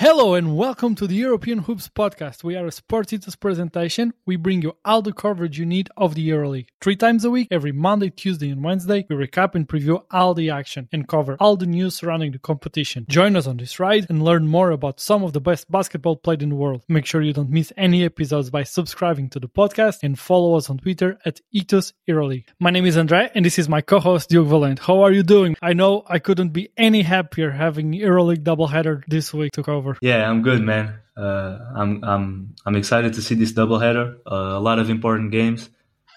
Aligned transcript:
Hello 0.00 0.32
and 0.32 0.56
welcome 0.56 0.94
to 0.94 1.06
the 1.06 1.14
European 1.14 1.58
Hoops 1.58 1.90
podcast. 1.90 2.42
We 2.42 2.56
are 2.56 2.64
a 2.64 2.72
Sports 2.72 3.12
Ethos 3.12 3.36
presentation. 3.36 4.14
We 4.24 4.36
bring 4.36 4.62
you 4.62 4.74
all 4.82 5.02
the 5.02 5.12
coverage 5.12 5.58
you 5.58 5.66
need 5.66 5.90
of 5.94 6.14
the 6.14 6.26
EuroLeague. 6.26 6.68
Three 6.80 6.96
times 6.96 7.26
a 7.26 7.30
week, 7.30 7.48
every 7.50 7.72
Monday, 7.72 8.08
Tuesday, 8.08 8.48
and 8.48 8.64
Wednesday, 8.64 9.04
we 9.10 9.16
recap 9.16 9.54
and 9.54 9.68
preview 9.68 10.02
all 10.10 10.32
the 10.32 10.48
action 10.48 10.88
and 10.90 11.06
cover 11.06 11.36
all 11.38 11.58
the 11.58 11.66
news 11.66 11.96
surrounding 11.96 12.32
the 12.32 12.38
competition. 12.38 13.04
Join 13.10 13.36
us 13.36 13.46
on 13.46 13.58
this 13.58 13.78
ride 13.78 14.06
and 14.08 14.24
learn 14.24 14.46
more 14.46 14.70
about 14.70 15.00
some 15.00 15.22
of 15.22 15.34
the 15.34 15.40
best 15.42 15.70
basketball 15.70 16.16
played 16.16 16.42
in 16.42 16.48
the 16.48 16.54
world. 16.54 16.82
Make 16.88 17.04
sure 17.04 17.20
you 17.20 17.34
don't 17.34 17.50
miss 17.50 17.70
any 17.76 18.02
episodes 18.02 18.48
by 18.48 18.62
subscribing 18.62 19.28
to 19.28 19.38
the 19.38 19.48
podcast 19.50 19.98
and 20.02 20.18
follow 20.18 20.56
us 20.56 20.70
on 20.70 20.78
Twitter 20.78 21.18
at 21.26 21.42
Ethos 21.52 21.92
EuroLeague. 22.08 22.46
My 22.58 22.70
name 22.70 22.86
is 22.86 22.96
Andre 22.96 23.30
and 23.34 23.44
this 23.44 23.58
is 23.58 23.68
my 23.68 23.82
co-host 23.82 24.30
Diogo 24.30 24.48
Valente. 24.48 24.78
How 24.78 25.02
are 25.02 25.12
you 25.12 25.22
doing? 25.22 25.56
I 25.60 25.74
know 25.74 26.04
I 26.06 26.20
couldn't 26.20 26.54
be 26.54 26.70
any 26.78 27.02
happier 27.02 27.50
having 27.50 27.92
EuroLeague 27.92 28.44
doubleheader 28.44 29.02
this 29.06 29.34
week 29.34 29.52
to 29.52 29.62
cover. 29.94 29.98
Yeah, 30.00 30.28
I'm 30.28 30.42
good, 30.42 30.62
man. 30.62 31.00
Uh, 31.16 31.58
I'm 31.74 32.02
I'm 32.04 32.54
I'm 32.64 32.76
excited 32.76 33.14
to 33.14 33.22
see 33.22 33.34
this 33.34 33.52
doubleheader. 33.52 34.18
Uh, 34.26 34.56
a 34.56 34.60
lot 34.60 34.78
of 34.78 34.90
important 34.90 35.30
games. 35.32 35.68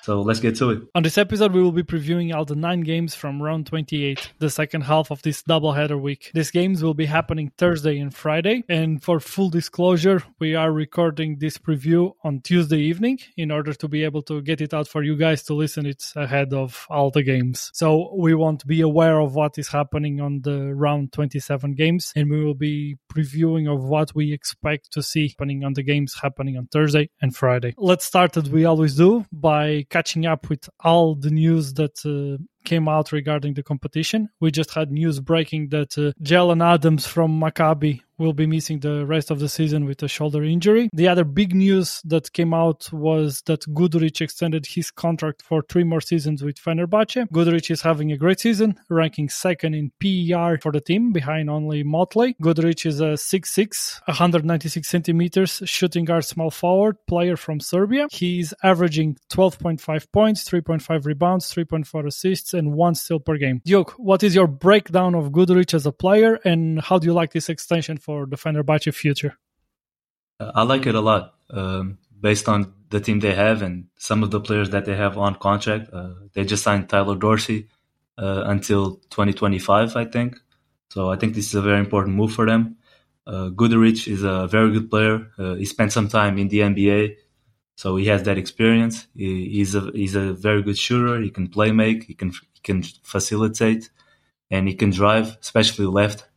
So 0.03 0.21
let's 0.21 0.41
get 0.41 0.57
to 0.57 0.71
it. 0.71 0.84
On 0.95 1.03
this 1.03 1.17
episode, 1.17 1.53
we 1.53 1.63
will 1.63 1.71
be 1.71 1.84
previewing 1.84 2.35
all 2.35 2.43
the 2.43 2.57
nine 2.57 2.81
games 2.81 3.16
from 3.16 3.41
round 3.41 3.67
28, 3.67 4.34
the 4.39 4.49
second 4.49 4.81
half 4.81 5.12
of 5.12 5.21
this 5.21 5.43
doubleheader 5.43 5.99
week. 5.99 6.29
These 6.34 6.52
games 6.52 6.84
will 6.84 6.93
be 6.93 7.05
happening 7.05 7.53
Thursday 7.57 7.99
and 7.99 8.13
Friday. 8.13 8.66
And 8.67 9.02
for 9.02 9.21
full 9.21 9.49
disclosure, 9.49 10.21
we 10.39 10.55
are 10.55 10.73
recording 10.73 11.38
this 11.39 11.57
preview 11.57 12.13
on 12.23 12.41
Tuesday 12.41 12.79
evening 12.79 13.20
in 13.38 13.49
order 13.49 13.73
to 13.73 13.88
be 13.88 14.03
able 14.03 14.23
to 14.23 14.41
get 14.41 14.59
it 14.59 14.73
out 14.73 14.89
for 14.89 15.03
you 15.03 15.16
guys 15.16 15.43
to 15.43 15.53
listen 15.53 15.85
it 15.85 16.04
ahead 16.17 16.54
of 16.54 16.85
all 16.90 17.09
the 17.09 17.23
games. 17.23 17.71
So 17.73 18.13
we 18.17 18.35
want 18.35 18.59
to 18.59 18.67
be 18.67 18.81
aware 18.81 19.21
of 19.21 19.35
what 19.35 19.57
is 19.57 19.70
happening 19.70 20.20
on 20.20 20.41
the 20.41 20.73
round 20.76 21.13
27 21.13 21.76
games, 21.76 22.12
and 22.13 22.29
we 22.29 22.43
will 22.43 22.55
be 22.55 22.98
previewing 23.09 23.73
of 23.73 23.81
what 23.84 24.13
we 24.13 24.34
expect 24.34 24.91
to 24.91 25.01
see 25.01 25.29
happening 25.29 25.63
on 25.63 25.73
the 25.73 25.84
games 25.84 26.15
happening 26.21 26.57
on 26.57 26.67
Thursday 26.67 27.09
and 27.21 27.34
Friday. 27.35 27.74
Let's 27.77 28.04
start 28.04 28.35
as 28.35 28.49
we 28.49 28.65
always 28.65 28.96
do 28.96 29.26
by 29.31 29.85
catching 29.94 30.26
up 30.26 30.49
with 30.49 30.68
all 30.80 31.13
the 31.13 31.30
news 31.30 31.74
that 31.76 31.96
uh, 32.04 32.41
came 32.66 32.88
out 32.88 33.12
regarding 33.12 33.54
the 33.54 33.62
competition. 33.62 34.27
We 34.41 34.49
just 34.49 34.72
had 34.74 34.91
news 34.91 35.20
breaking 35.20 35.70
that 35.70 35.91
uh, 35.98 36.12
Jalen 36.24 36.66
Adams 36.66 37.05
from 37.05 37.40
Maccabi 37.40 38.02
will 38.24 38.34
be 38.34 38.48
missing 38.48 38.79
the 38.79 39.05
rest 39.05 39.29
of 39.29 39.40
the 39.40 39.49
season 39.49 39.85
with 39.85 40.02
a 40.02 40.07
shoulder 40.07 40.43
injury. 40.43 40.90
The 40.93 41.07
other 41.07 41.24
big 41.24 41.54
news 41.54 42.02
that 42.05 42.32
came 42.34 42.54
out 42.54 42.91
was 42.91 43.43
that 43.46 43.62
Guduric 43.74 44.21
extended 44.21 44.65
his 44.65 44.90
contract 44.90 45.43
for 45.43 45.62
three 45.70 45.84
more 45.84 46.02
seasons 46.02 46.43
with 46.43 46.55
Fenerbahce. 46.55 47.27
Guduric 47.30 47.70
is 47.70 47.82
having 47.82 48.12
a 48.12 48.18
great 48.18 48.40
season, 48.40 48.80
ranking 48.90 49.30
second 49.30 49.74
in 49.76 49.91
PER 49.99 50.57
for 50.62 50.71
the 50.71 50.82
team, 50.82 51.12
behind 51.12 51.49
only 51.49 51.84
Motley. 51.84 52.35
Guduric 52.41 52.85
is 52.85 53.02
a 53.02 53.13
6'6", 53.13 54.02
196 54.05 54.87
centimeters, 54.87 55.62
shooting 55.65 56.05
guard 56.05 56.26
small 56.26 56.49
forward 56.49 56.96
player 57.08 57.35
from 57.35 57.60
Serbia. 57.60 58.08
He's 58.12 58.54
averaging 58.63 59.18
12.5 59.30 60.12
points, 60.12 60.49
3.5 60.49 61.05
rebounds, 61.05 61.54
3.4 61.54 62.08
assists, 62.08 62.54
and 62.54 62.74
one 62.74 62.96
steal 62.96 63.20
per 63.20 63.37
game. 63.37 63.62
Duke, 63.65 63.91
what 63.98 64.24
is 64.24 64.34
your 64.34 64.47
breakdown 64.47 65.16
of 65.16 65.31
Guduric 65.31 65.74
as 65.74 65.85
a 65.85 65.91
player, 65.91 66.40
and 66.46 66.80
how 66.81 66.97
do 66.97 67.08
you 67.08 67.13
like 67.13 67.34
this 67.34 67.50
extension 67.50 67.97
for 67.97 68.12
the 68.29 68.38
Fenerbahce 68.38 68.94
future? 68.94 69.38
Uh, 70.39 70.51
I 70.56 70.63
like 70.63 70.85
it 70.85 70.95
a 70.95 71.01
lot. 71.01 71.35
Um, 71.50 71.97
based 72.19 72.47
on 72.47 72.73
the 72.89 73.00
team 73.00 73.19
they 73.19 73.35
have 73.35 73.61
and 73.61 73.88
some 73.97 74.23
of 74.23 74.31
the 74.31 74.39
players 74.39 74.69
that 74.72 74.85
they 74.85 74.95
have 74.95 75.17
on 75.17 75.35
contract, 75.35 75.89
uh, 75.94 76.13
they 76.34 76.45
just 76.45 76.63
signed 76.63 76.89
Tyler 76.89 77.16
Dorsey 77.16 77.67
uh, 78.17 78.44
until 78.45 78.95
2025, 79.09 79.95
I 79.95 80.06
think. 80.06 80.38
So 80.89 81.11
I 81.11 81.16
think 81.16 81.34
this 81.34 81.47
is 81.47 81.56
a 81.56 81.61
very 81.61 81.79
important 81.79 82.16
move 82.16 82.34
for 82.34 82.45
them. 82.45 82.78
Uh, 83.25 83.50
Guduric 83.50 84.07
is 84.07 84.23
a 84.23 84.47
very 84.47 84.72
good 84.72 84.89
player. 84.89 85.31
Uh, 85.38 85.56
he 85.56 85.66
spent 85.66 85.91
some 85.91 86.07
time 86.07 86.38
in 86.38 86.50
the 86.50 86.59
NBA, 86.59 87.16
so 87.75 87.95
he 87.95 88.06
has 88.07 88.23
that 88.23 88.38
experience. 88.38 89.07
He, 89.16 89.50
he's 89.50 89.75
a 89.75 89.89
he's 89.94 90.16
a 90.16 90.34
very 90.34 90.61
good 90.61 90.78
shooter. 90.78 91.19
He 91.22 91.29
can 91.29 91.47
play 91.47 91.72
make. 91.72 92.03
He 92.03 92.13
can 92.13 92.31
he 92.31 92.62
can 92.62 92.84
facilitate, 92.84 93.90
and 94.52 94.68
he 94.68 94.75
can 94.75 94.90
drive, 94.90 95.38
especially 95.41 95.85
left. 95.85 96.28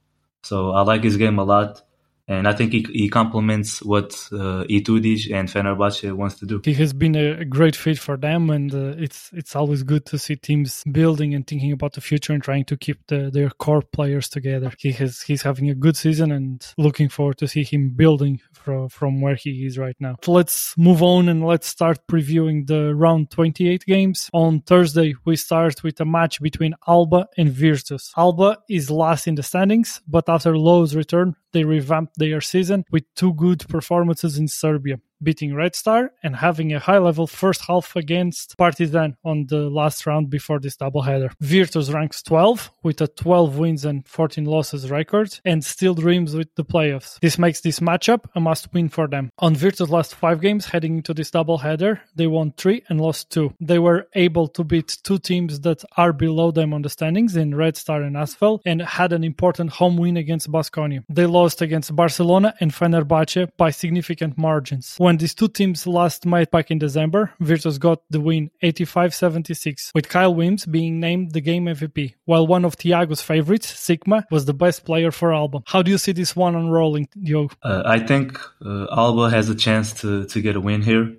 So 0.43 0.71
I 0.71 0.83
like 0.83 1.03
his 1.05 1.17
game 1.17 1.39
a 1.39 1.45
lot 1.45 1.83
and 2.29 2.49
I 2.49 2.53
think 2.53 2.73
he, 2.73 2.85
he 2.93 3.09
complements 3.09 3.83
what 3.83 4.13
uh, 4.33 4.65
Itoudis 4.69 5.33
and 5.33 5.49
Fenerbahce 5.49 6.13
wants 6.13 6.37
to 6.41 6.47
do. 6.47 6.61
He 6.65 6.75
has 6.75 6.93
been 6.93 7.15
a, 7.15 7.45
great 7.45 7.77
fit 7.77 7.99
for 7.99 8.17
them, 8.17 8.51
and 8.51 8.75
uh, 8.75 8.95
it's 8.99 9.31
it's 9.33 9.55
always 9.55 9.85
good 9.85 10.05
to 10.07 10.19
see 10.19 10.35
teams 10.35 10.83
building 10.91 11.35
and 11.35 11.47
thinking 11.47 11.71
about 11.71 11.93
the 11.93 12.01
future 12.01 12.33
and 12.33 12.43
trying 12.43 12.65
to 12.65 12.77
keep 12.77 13.07
the, 13.07 13.31
their 13.33 13.51
core 13.51 13.83
players 13.83 14.29
together. 14.29 14.73
He 14.79 14.91
has 14.93 15.23
he's 15.23 15.43
having 15.43 15.71
a 15.71 15.75
good 15.75 15.97
season, 15.97 16.33
and 16.33 16.67
looking 16.77 17.09
forward 17.09 17.39
to 17.39 17.49
see 17.49 17.63
him 17.63 17.91
building 17.91 18.41
from 18.53 18.89
from 18.89 19.21
where 19.21 19.37
he 19.37 19.65
is 19.65 19.79
right 19.79 19.97
now. 20.01 20.17
So 20.23 20.33
let's 20.33 20.75
move 20.77 21.03
on 21.03 21.29
and 21.29 21.47
let's 21.47 21.69
start 21.69 22.07
previewing 22.09 22.67
the 22.67 22.95
round 22.95 23.31
28 23.31 23.85
games. 23.85 24.29
On 24.33 24.61
Thursday, 24.63 25.15
we 25.25 25.37
start 25.37 25.85
with 25.85 26.01
a 26.01 26.05
match 26.05 26.41
between 26.41 26.75
Alba 26.89 27.29
and 27.39 27.51
Virtus. 27.51 28.13
Alba 28.17 28.59
is 28.69 28.91
last 28.91 29.29
in 29.29 29.37
the 29.37 29.45
standings, 29.45 30.01
but 30.09 30.29
after 30.29 30.57
Lo's 30.59 30.97
return, 30.97 31.37
they 31.53 31.65
revamped 31.65 32.16
their 32.17 32.41
season 32.41 32.85
with 32.91 33.05
two 33.15 33.33
good 33.35 33.69
performances 33.69 34.39
in 34.39 34.49
Serbia 34.49 34.99
beating 35.23 35.55
Red 35.55 35.75
Star 35.75 36.13
and 36.23 36.37
having 36.37 36.73
a 36.73 36.79
high 36.79 36.99
level 36.99 37.27
first 37.27 37.63
half 37.67 37.97
against 37.97 38.57
Partizan 38.59 39.17
on 39.25 39.47
the 39.47 39.69
last 39.71 40.07
round 40.07 40.31
before 40.31 40.59
this 40.61 40.77
doubleheader. 40.77 41.33
Virtus 41.41 41.91
ranks 41.91 42.23
12 42.23 42.71
with 42.83 43.01
a 43.01 43.09
12 43.09 43.59
wins 43.59 43.85
and 43.85 44.07
14 44.07 44.45
losses 44.45 44.91
record 44.91 45.39
and 45.45 45.65
still 45.65 45.95
dreams 45.95 46.35
with 46.35 46.55
the 46.55 46.65
playoffs. 46.65 47.19
This 47.21 47.39
makes 47.39 47.61
this 47.61 47.81
matchup 47.81 48.25
a 48.35 48.41
must 48.41 48.73
win 48.73 48.89
for 48.89 49.07
them. 49.09 49.31
On 49.39 49.55
Virtus' 49.55 49.89
last 49.89 50.15
five 50.15 50.41
games 50.41 50.67
heading 50.67 50.99
into 50.99 51.15
this 51.15 51.31
doubleheader, 51.31 52.01
they 52.15 52.27
won 52.27 52.53
three 52.53 52.83
and 52.89 53.01
lost 53.01 53.31
two. 53.31 53.53
They 53.61 53.79
were 53.79 54.09
able 54.15 54.49
to 54.49 54.65
beat 54.65 54.99
two 55.03 55.19
teams 55.19 55.61
that 55.61 55.85
are 55.97 56.13
below 56.13 56.51
them 56.51 56.73
on 56.75 56.83
the 56.83 56.89
standings 56.89 57.37
in 57.37 57.55
Red 57.55 57.77
Star 57.77 58.03
and 58.03 58.17
Asvel 58.17 58.61
and 58.65 58.83
had 58.83 59.13
an 59.13 59.25
important 59.25 59.71
home 59.71 59.97
win 59.97 60.17
against 60.17 60.51
Baskonia. 60.51 61.05
They 61.09 61.27
lost 61.27 61.63
against 61.63 61.95
Barcelona 61.95 62.55
and 62.61 62.73
Fenerbahce 62.73 63.49
by 63.57 63.71
significant 63.71 64.37
margins 64.37 64.97
when 65.07 65.19
these 65.19 65.37
two 65.37 65.47
teams 65.47 65.87
last 65.87 66.27
met 66.27 66.51
back 66.51 66.69
in 66.69 66.81
December, 66.81 67.33
Virtus 67.39 67.79
got 67.79 68.01
the 68.11 68.21
win 68.21 68.51
85-76, 68.61 69.93
with 69.95 70.09
Kyle 70.09 70.35
Weems 70.35 70.67
being 70.67 70.99
named 70.99 71.31
the 71.31 71.41
game 71.41 71.67
MVP, 71.67 72.15
while 72.25 72.45
one 72.45 72.65
of 72.65 72.75
Tiago's 72.75 73.23
favorites, 73.23 73.73
Sikma, 73.73 74.25
was 74.33 74.47
the 74.47 74.53
best 74.53 74.85
player 74.85 75.13
for 75.13 75.33
Alba. 75.33 75.63
How 75.65 75.83
do 75.83 75.93
you 75.93 75.99
see 75.99 76.11
this 76.11 76.35
one 76.35 76.57
unrolling, 76.57 77.07
Diogo? 77.23 77.55
Uh, 77.63 77.85
I 77.87 78.01
think 78.01 78.37
uh, 78.65 78.89
Alba 78.91 79.31
has 79.31 79.49
a 79.49 79.55
chance 79.55 79.93
to, 80.01 80.27
to 80.27 80.41
get 80.41 80.57
a 80.57 80.61
win 80.61 80.83
here. 80.83 81.17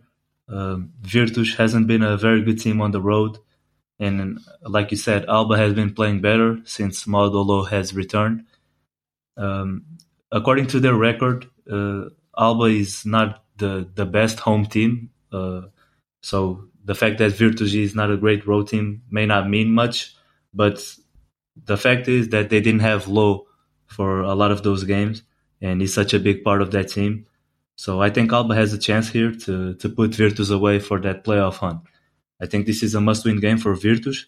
Um, 0.50 0.92
Virtus 1.00 1.56
hasn't 1.56 1.88
been 1.88 2.04
a 2.04 2.18
very 2.18 2.42
good 2.42 2.60
team 2.60 2.82
on 2.82 2.92
the 2.92 3.00
road. 3.02 3.38
And 4.02 4.42
like 4.64 4.92
you 4.92 4.98
said, 4.98 5.30
Alba 5.30 5.56
has 5.56 5.74
been 5.74 5.94
playing 5.94 6.20
better 6.20 6.60
since 6.66 7.06
Maodo 7.06 7.46
Lo 7.46 7.64
has 7.64 7.96
returned. 7.96 8.48
Um, 9.38 9.86
according 10.30 10.68
to 10.68 10.82
their 10.82 10.94
record, 10.94 11.50
uh, 11.72 12.10
Alba 12.38 12.66
is 12.66 13.06
not 13.06 13.46
the 13.58 13.90
the 13.96 14.06
best 14.06 14.40
home 14.40 14.66
team. 14.66 15.10
Uh, 15.32 15.62
so 16.22 16.66
the 16.86 16.96
fact 16.96 17.18
that 17.20 17.34
Virtus 17.34 17.74
is 17.74 17.96
not 17.96 18.12
a 18.12 18.18
great 18.18 18.48
road 18.48 18.70
team 18.70 19.04
may 19.10 19.26
not 19.26 19.50
mean 19.50 19.72
much, 19.72 20.16
but 20.54 20.84
the 21.66 21.78
fact 21.78 22.08
is 22.08 22.30
that 22.30 22.50
they 22.50 22.62
didn't 22.62 22.82
have 22.82 23.08
Lo 23.08 23.48
for 23.86 24.22
a 24.22 24.36
lot 24.36 24.52
of 24.52 24.64
those 24.64 24.84
games, 24.84 25.24
and 25.62 25.82
he's 25.82 25.94
such 25.94 26.14
a 26.14 26.20
big 26.20 26.44
part 26.44 26.62
of 26.62 26.72
that 26.72 26.90
team. 26.90 27.26
So 27.76 28.02
I 28.02 28.10
think 28.10 28.34
Alba 28.34 28.56
has 28.56 28.74
a 28.74 28.78
chance 28.78 29.10
here 29.10 29.32
to 29.46 29.76
to 29.76 29.90
put 29.90 30.16
Virtus 30.16 30.50
away 30.50 30.80
for 30.80 31.00
that 31.02 31.24
playoff 31.24 31.58
hunt. 31.58 31.82
I 32.42 32.46
think 32.46 32.66
this 32.66 32.84
is 32.84 32.96
a 32.96 33.02
must-win 33.02 33.40
game 33.40 33.58
for 33.58 33.74
Virtus 33.76 34.26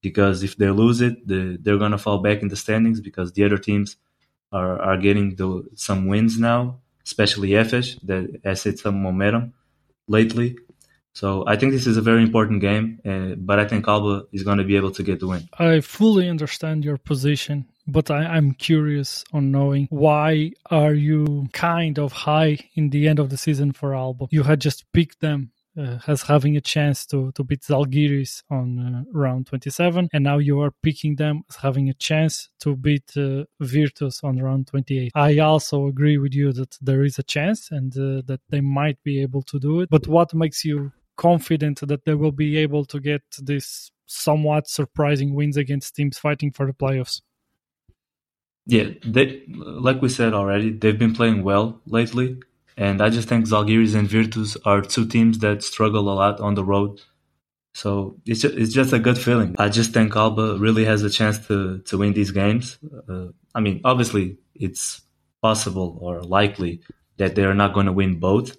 because 0.00 0.42
if 0.42 0.56
they 0.56 0.70
lose 0.70 1.00
it, 1.00 1.26
the, 1.26 1.58
they're 1.60 1.78
gonna 1.78 1.98
fall 1.98 2.18
back 2.18 2.42
in 2.42 2.48
the 2.48 2.56
standings 2.56 3.00
because 3.00 3.32
the 3.32 3.44
other 3.44 3.58
teams 3.58 3.96
are 4.52 4.80
are 4.80 4.96
getting 4.96 5.34
the, 5.36 5.68
some 5.74 6.06
wins 6.06 6.38
now 6.38 6.80
especially 7.08 7.50
Efes, 7.62 7.98
that 8.08 8.24
has 8.44 8.62
hit 8.62 8.78
some 8.78 9.02
momentum 9.02 9.54
lately. 10.06 10.56
So 11.14 11.44
I 11.46 11.56
think 11.56 11.72
this 11.72 11.86
is 11.86 11.96
a 11.96 12.02
very 12.10 12.22
important 12.22 12.60
game, 12.60 13.00
uh, 13.04 13.34
but 13.36 13.58
I 13.58 13.66
think 13.66 13.88
Alba 13.88 14.26
is 14.30 14.42
going 14.44 14.58
to 14.58 14.68
be 14.72 14.76
able 14.76 14.92
to 14.92 15.02
get 15.02 15.18
the 15.20 15.26
win. 15.26 15.48
I 15.58 15.80
fully 15.80 16.28
understand 16.28 16.84
your 16.84 16.98
position, 16.98 17.66
but 17.86 18.10
I, 18.10 18.36
am 18.36 18.52
curious 18.52 19.24
on 19.32 19.50
knowing 19.50 19.88
why 19.90 20.52
are 20.70 20.94
you 20.94 21.48
kind 21.52 21.98
of 21.98 22.12
high 22.12 22.58
in 22.74 22.90
the 22.90 23.08
end 23.08 23.18
of 23.18 23.30
the 23.30 23.38
season 23.38 23.72
for 23.72 23.96
Alba? 23.96 24.26
You 24.30 24.44
had 24.44 24.60
just 24.60 24.84
picked 24.92 25.20
them 25.20 25.50
as 26.06 26.22
having 26.22 26.56
a 26.56 26.60
chance 26.60 27.06
to, 27.06 27.32
to 27.32 27.44
beat 27.44 27.62
Zalgiris 27.62 28.42
on 28.50 28.78
uh, 28.78 29.04
round 29.12 29.46
27, 29.46 30.08
and 30.12 30.24
now 30.24 30.38
you 30.38 30.60
are 30.60 30.72
picking 30.82 31.16
them 31.16 31.42
as 31.48 31.56
having 31.56 31.88
a 31.88 31.94
chance 31.94 32.48
to 32.60 32.76
beat 32.76 33.16
uh, 33.16 33.44
Virtus 33.60 34.22
on 34.22 34.38
round 34.38 34.66
28. 34.68 35.12
I 35.14 35.38
also 35.38 35.86
agree 35.86 36.18
with 36.18 36.34
you 36.34 36.52
that 36.52 36.76
there 36.80 37.04
is 37.04 37.18
a 37.18 37.22
chance 37.22 37.70
and 37.70 37.92
uh, 37.96 38.22
that 38.26 38.40
they 38.48 38.60
might 38.60 39.02
be 39.02 39.22
able 39.22 39.42
to 39.42 39.58
do 39.58 39.80
it, 39.80 39.90
but 39.90 40.06
what 40.06 40.34
makes 40.34 40.64
you 40.64 40.92
confident 41.16 41.80
that 41.80 42.04
they 42.04 42.14
will 42.14 42.32
be 42.32 42.56
able 42.56 42.84
to 42.86 43.00
get 43.00 43.22
this 43.38 43.90
somewhat 44.06 44.68
surprising 44.68 45.34
wins 45.34 45.56
against 45.56 45.94
teams 45.94 46.18
fighting 46.18 46.50
for 46.50 46.66
the 46.66 46.72
playoffs? 46.72 47.20
Yeah, 48.66 48.90
they 49.04 49.42
like 49.48 50.02
we 50.02 50.10
said 50.10 50.34
already, 50.34 50.70
they've 50.70 50.98
been 50.98 51.14
playing 51.14 51.42
well 51.42 51.80
lately, 51.86 52.38
and 52.78 53.02
I 53.02 53.10
just 53.10 53.28
think 53.28 53.46
Zalgiris 53.46 53.96
and 53.96 54.08
Virtus 54.08 54.56
are 54.64 54.80
two 54.80 55.04
teams 55.04 55.40
that 55.40 55.64
struggle 55.64 56.08
a 56.08 56.14
lot 56.14 56.40
on 56.40 56.54
the 56.54 56.64
road. 56.64 57.00
So 57.74 58.16
it's 58.24 58.40
just, 58.40 58.54
it's 58.54 58.72
just 58.72 58.92
a 58.92 59.00
good 59.00 59.18
feeling. 59.18 59.56
I 59.58 59.68
just 59.68 59.92
think 59.92 60.14
Alba 60.14 60.56
really 60.58 60.84
has 60.84 61.02
a 61.02 61.10
chance 61.10 61.44
to 61.48 61.78
to 61.78 61.98
win 61.98 62.12
these 62.12 62.30
games. 62.30 62.78
Uh, 63.08 63.28
I 63.54 63.60
mean, 63.60 63.80
obviously, 63.84 64.38
it's 64.54 65.02
possible 65.42 65.98
or 66.00 66.22
likely 66.22 66.80
that 67.16 67.34
they 67.34 67.44
are 67.44 67.54
not 67.54 67.74
going 67.74 67.86
to 67.86 67.92
win 67.92 68.20
both, 68.20 68.56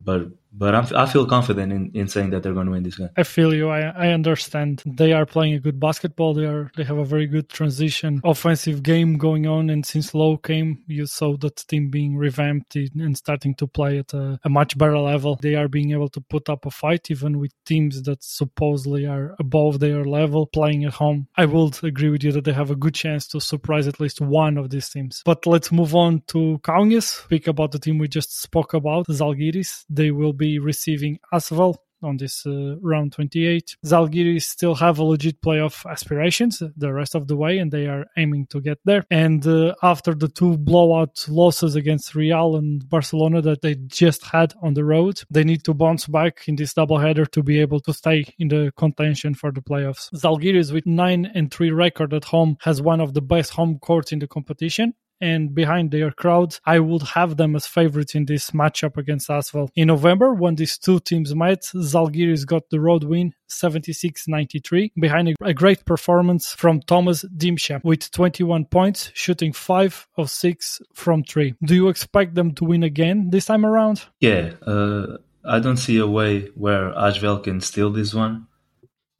but 0.00 0.28
but 0.52 0.74
I'm, 0.74 0.86
i 0.96 1.06
feel 1.06 1.26
confident 1.26 1.72
in, 1.72 1.90
in 1.94 2.08
saying 2.08 2.30
that 2.30 2.42
they're 2.42 2.54
going 2.54 2.66
to 2.66 2.72
win 2.72 2.82
this 2.82 2.96
game. 2.96 3.10
I 3.16 3.22
feel 3.22 3.54
you. 3.54 3.68
I, 3.68 3.80
I 3.80 4.08
understand. 4.08 4.82
They 4.86 5.12
are 5.12 5.26
playing 5.26 5.54
a 5.54 5.60
good 5.60 5.78
basketball. 5.78 6.34
They 6.34 6.46
are 6.46 6.70
they 6.76 6.84
have 6.84 6.98
a 6.98 7.04
very 7.04 7.26
good 7.26 7.48
transition 7.48 8.20
offensive 8.24 8.82
game 8.82 9.18
going 9.18 9.46
on. 9.46 9.70
And 9.70 9.84
since 9.84 10.14
Lo 10.14 10.36
came, 10.36 10.82
you 10.86 11.06
saw 11.06 11.36
that 11.38 11.56
team 11.68 11.90
being 11.90 12.16
revamped 12.16 12.76
and 12.76 13.16
starting 13.16 13.54
to 13.56 13.66
play 13.66 13.98
at 13.98 14.12
a, 14.14 14.38
a 14.44 14.48
much 14.48 14.76
better 14.78 14.98
level. 14.98 15.38
They 15.40 15.54
are 15.54 15.68
being 15.68 15.92
able 15.92 16.08
to 16.10 16.20
put 16.20 16.48
up 16.48 16.66
a 16.66 16.70
fight 16.70 17.10
even 17.10 17.38
with 17.38 17.52
teams 17.64 18.02
that 18.02 18.22
supposedly 18.22 19.06
are 19.06 19.34
above 19.38 19.80
their 19.80 20.04
level 20.04 20.46
playing 20.46 20.84
at 20.84 20.94
home. 20.94 21.28
I 21.36 21.44
would 21.44 21.82
agree 21.84 22.10
with 22.10 22.24
you 22.24 22.32
that 22.32 22.44
they 22.44 22.52
have 22.52 22.70
a 22.70 22.76
good 22.76 22.94
chance 22.94 23.26
to 23.28 23.40
surprise 23.40 23.86
at 23.86 24.00
least 24.00 24.20
one 24.20 24.56
of 24.58 24.70
these 24.70 24.88
teams. 24.88 25.22
But 25.24 25.46
let's 25.46 25.70
move 25.70 25.94
on 25.94 26.22
to 26.28 26.60
Kaunas. 26.62 27.24
Speak 27.24 27.46
about 27.46 27.72
the 27.72 27.78
team 27.78 27.98
we 27.98 28.08
just 28.08 28.40
spoke 28.40 28.74
about, 28.74 29.06
Zalgiris. 29.06 29.84
They 29.90 30.10
will 30.10 30.32
be 30.38 30.58
receiving 30.58 31.18
Asvel 31.32 31.76
on 32.02 32.16
this 32.16 32.46
uh, 32.46 32.76
round 32.80 33.12
28. 33.12 33.76
Zalgiris 33.84 34.42
still 34.42 34.74
have 34.76 34.98
a 34.98 35.04
legit 35.04 35.40
playoff 35.40 35.88
aspirations 35.90 36.62
the 36.76 36.92
rest 36.92 37.14
of 37.14 37.26
the 37.26 37.36
way, 37.36 37.58
and 37.58 37.72
they 37.72 37.86
are 37.86 38.06
aiming 38.16 38.46
to 38.46 38.60
get 38.60 38.78
there. 38.84 39.04
And 39.10 39.46
uh, 39.46 39.74
after 39.82 40.14
the 40.14 40.28
two 40.28 40.56
blowout 40.58 41.24
losses 41.28 41.74
against 41.74 42.14
Real 42.14 42.56
and 42.56 42.88
Barcelona 42.88 43.42
that 43.42 43.62
they 43.62 43.74
just 43.74 44.24
had 44.24 44.54
on 44.62 44.74
the 44.74 44.84
road, 44.84 45.22
they 45.30 45.44
need 45.44 45.64
to 45.64 45.74
bounce 45.74 46.06
back 46.06 46.46
in 46.46 46.56
this 46.56 46.74
doubleheader 46.74 47.30
to 47.32 47.42
be 47.42 47.60
able 47.60 47.80
to 47.80 47.92
stay 47.92 48.24
in 48.38 48.48
the 48.48 48.72
contention 48.76 49.34
for 49.34 49.50
the 49.50 49.60
playoffs. 49.60 50.10
Zalgiris 50.14 50.72
with 50.72 50.86
9 50.86 51.30
and 51.34 51.52
3 51.52 51.70
record 51.70 52.14
at 52.14 52.24
home 52.24 52.56
has 52.60 52.80
one 52.80 53.00
of 53.00 53.14
the 53.14 53.22
best 53.22 53.50
home 53.52 53.78
courts 53.78 54.12
in 54.12 54.18
the 54.18 54.28
competition 54.28 54.94
and 55.20 55.54
behind 55.54 55.90
their 55.90 56.10
crowd, 56.10 56.58
I 56.64 56.78
would 56.78 57.02
have 57.02 57.36
them 57.36 57.56
as 57.56 57.66
favorites 57.66 58.14
in 58.14 58.26
this 58.26 58.50
matchup 58.50 58.96
against 58.96 59.28
Asvel. 59.28 59.70
In 59.74 59.88
November, 59.88 60.32
when 60.34 60.56
these 60.56 60.78
two 60.78 61.00
teams 61.00 61.34
met, 61.34 61.62
Zalgiris 61.74 62.46
got 62.46 62.70
the 62.70 62.80
road 62.80 63.04
win 63.04 63.34
76-93 63.48 64.92
behind 65.00 65.36
a, 65.42 65.54
great 65.54 65.84
performance 65.84 66.52
from 66.52 66.80
Tomas 66.80 67.24
Dimsa 67.24 67.82
with 67.82 68.10
21 68.10 68.66
points, 68.66 69.10
shooting 69.14 69.52
5 69.52 70.08
of 70.16 70.30
6 70.30 70.82
from 70.94 71.24
3. 71.24 71.54
Do 71.64 71.74
you 71.74 71.88
expect 71.88 72.34
them 72.34 72.52
to 72.54 72.64
win 72.64 72.82
again 72.82 73.30
this 73.30 73.46
time 73.46 73.64
around? 73.64 74.04
Yeah, 74.20 74.52
uh, 74.66 75.18
I 75.44 75.60
don't 75.60 75.78
see 75.78 75.98
a 75.98 76.06
way 76.06 76.48
where 76.54 76.92
Asvel 76.92 77.42
can 77.42 77.60
steal 77.60 77.90
this 77.90 78.12
one. 78.14 78.47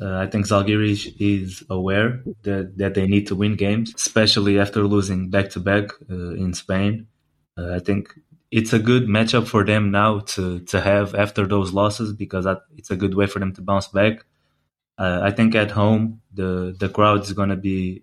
Uh, 0.01 0.17
I 0.17 0.27
think 0.27 0.47
Zalgiris 0.47 1.13
is 1.19 1.65
aware 1.69 2.23
that, 2.43 2.79
that 2.79 2.95
they 2.95 3.07
need 3.07 3.27
to 3.29 3.35
win 3.35 3.57
games, 3.57 3.93
especially 3.95 4.59
after 4.59 4.87
losing 4.87 5.29
back 5.29 5.51
to 5.51 5.61
back 5.61 5.91
in 6.09 6.55
Spain. 6.55 7.09
Uh, 7.57 7.75
I 7.75 7.81
think 7.81 8.15
it's 8.51 8.73
a 8.73 8.79
good 8.79 9.07
matchup 9.07 9.47
for 9.47 9.65
them 9.65 9.91
now 9.91 10.21
to, 10.21 10.61
to 10.61 10.81
have 10.81 11.15
after 11.15 11.47
those 11.47 11.73
losses 11.73 12.13
because 12.13 12.47
it's 12.77 12.91
a 12.91 12.97
good 12.97 13.15
way 13.15 13.27
for 13.27 13.41
them 13.41 13.53
to 13.55 13.61
bounce 13.63 13.89
back. 13.89 14.25
Uh, 14.97 15.21
I 15.23 15.31
think 15.31 15.55
at 15.55 15.71
home 15.71 16.21
the 16.33 16.75
the 16.79 16.89
crowd 16.89 17.23
is 17.23 17.33
going 17.33 17.51
to 17.51 17.57
be 17.57 18.03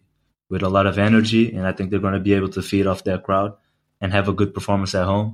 with 0.50 0.64
a 0.64 0.70
lot 0.70 0.86
of 0.88 0.98
energy, 0.98 1.52
and 1.52 1.66
I 1.66 1.72
think 1.72 1.90
they're 1.90 2.00
going 2.00 2.14
to 2.14 2.20
be 2.20 2.34
able 2.34 2.50
to 2.50 2.62
feed 2.62 2.88
off 2.88 3.04
that 3.06 3.24
crowd 3.24 3.54
and 4.00 4.14
have 4.14 4.30
a 4.30 4.34
good 4.34 4.54
performance 4.54 4.96
at 4.96 5.06
home, 5.06 5.34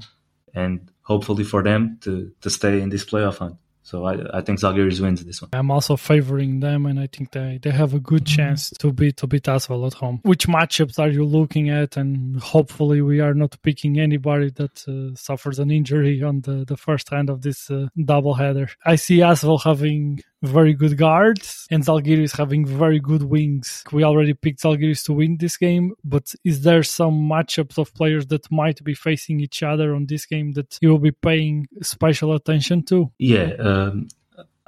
and 0.53 0.89
hopefully 1.01 1.43
for 1.43 1.61
them 1.61 1.97
to 2.01 2.31
to 2.41 2.49
stay 2.49 2.81
in 2.81 2.89
this 2.89 3.05
playoff 3.05 3.37
hunt. 3.37 3.57
So 3.83 4.05
I, 4.05 4.37
I 4.37 4.41
think 4.41 4.59
Zalgiris 4.59 4.99
wins 4.99 5.23
this 5.25 5.41
one. 5.41 5.49
I'm 5.53 5.71
also 5.71 5.95
favoring 5.95 6.59
them, 6.59 6.85
and 6.85 6.99
I 6.99 7.07
think 7.07 7.31
they, 7.31 7.59
they 7.61 7.71
have 7.71 7.93
a 7.93 7.99
good 7.99 8.25
mm-hmm. 8.25 8.35
chance 8.35 8.69
to 8.79 8.93
beat 8.93 9.17
to 9.17 9.27
beat 9.27 9.43
Asvel 9.43 9.87
at 9.87 9.93
home. 9.93 10.19
Which 10.23 10.47
matchups 10.47 10.99
are 10.99 11.09
you 11.09 11.25
looking 11.25 11.69
at? 11.69 11.97
And 11.97 12.39
hopefully, 12.39 13.01
we 13.01 13.19
are 13.19 13.33
not 13.33 13.57
picking 13.63 13.99
anybody 13.99 14.51
that 14.51 14.87
uh, 14.87 15.15
suffers 15.15 15.59
an 15.59 15.71
injury 15.71 16.21
on 16.21 16.41
the, 16.41 16.63
the 16.65 16.77
first 16.77 17.09
hand 17.09 17.29
of 17.29 17.41
this 17.41 17.69
uh, 17.71 17.87
double 18.05 18.35
header. 18.35 18.69
I 18.85 18.95
see 18.95 19.17
Asvel 19.17 19.63
having 19.63 20.21
very 20.41 20.73
good 20.73 20.97
guards 20.97 21.67
and 21.69 21.83
Zalgiris 21.83 22.35
having 22.35 22.65
very 22.65 22.99
good 22.99 23.23
wings. 23.23 23.83
We 23.91 24.03
already 24.03 24.33
picked 24.33 24.61
Zalgiris 24.61 25.05
to 25.05 25.13
win 25.13 25.37
this 25.39 25.57
game, 25.57 25.93
but 26.03 26.33
is 26.43 26.61
there 26.61 26.83
some 26.83 27.29
matchups 27.29 27.77
of 27.77 27.93
players 27.93 28.27
that 28.27 28.51
might 28.51 28.83
be 28.83 28.93
facing 28.93 29.39
each 29.39 29.61
other 29.61 29.93
on 29.93 30.07
this 30.07 30.25
game 30.25 30.53
that 30.53 30.77
you 30.81 30.89
will 30.89 30.99
be 30.99 31.11
paying 31.11 31.67
special 31.81 32.33
attention 32.33 32.83
to? 32.85 33.11
Yeah, 33.19 33.53
um, 33.59 34.07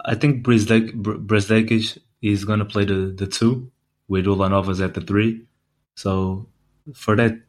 I 0.05 0.15
think 0.15 0.45
Brazdeikis 0.45 1.97
is 2.21 2.45
going 2.45 2.59
to 2.59 2.65
play 2.65 2.85
the, 2.85 3.13
the 3.15 3.27
two 3.27 3.71
with 4.07 4.25
Ulanovas 4.25 4.83
at 4.83 4.93
the 4.93 5.01
three. 5.01 5.45
So 5.95 6.47
for 6.93 7.15
that 7.15 7.39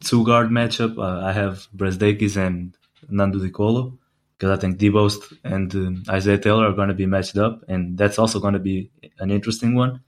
two 0.00 0.24
guard 0.24 0.50
matchup, 0.50 0.98
uh, 0.98 1.24
I 1.24 1.32
have 1.32 1.66
Brazdeikis 1.74 2.36
and 2.36 2.76
Nando 3.08 3.38
De 3.38 3.50
Colo 3.50 3.98
because 4.40 4.56
I 4.56 4.60
think 4.60 4.78
DeBost 4.78 5.36
and 5.44 5.68
uh, 6.08 6.12
Isaiah 6.12 6.38
Taylor 6.38 6.66
are 6.66 6.72
going 6.72 6.88
to 6.88 6.94
be 6.94 7.04
matched 7.04 7.36
up, 7.36 7.62
and 7.68 7.98
that's 7.98 8.18
also 8.18 8.40
going 8.40 8.54
to 8.54 8.58
be 8.58 8.90
an 9.18 9.30
interesting 9.30 9.74
one. 9.74 10.00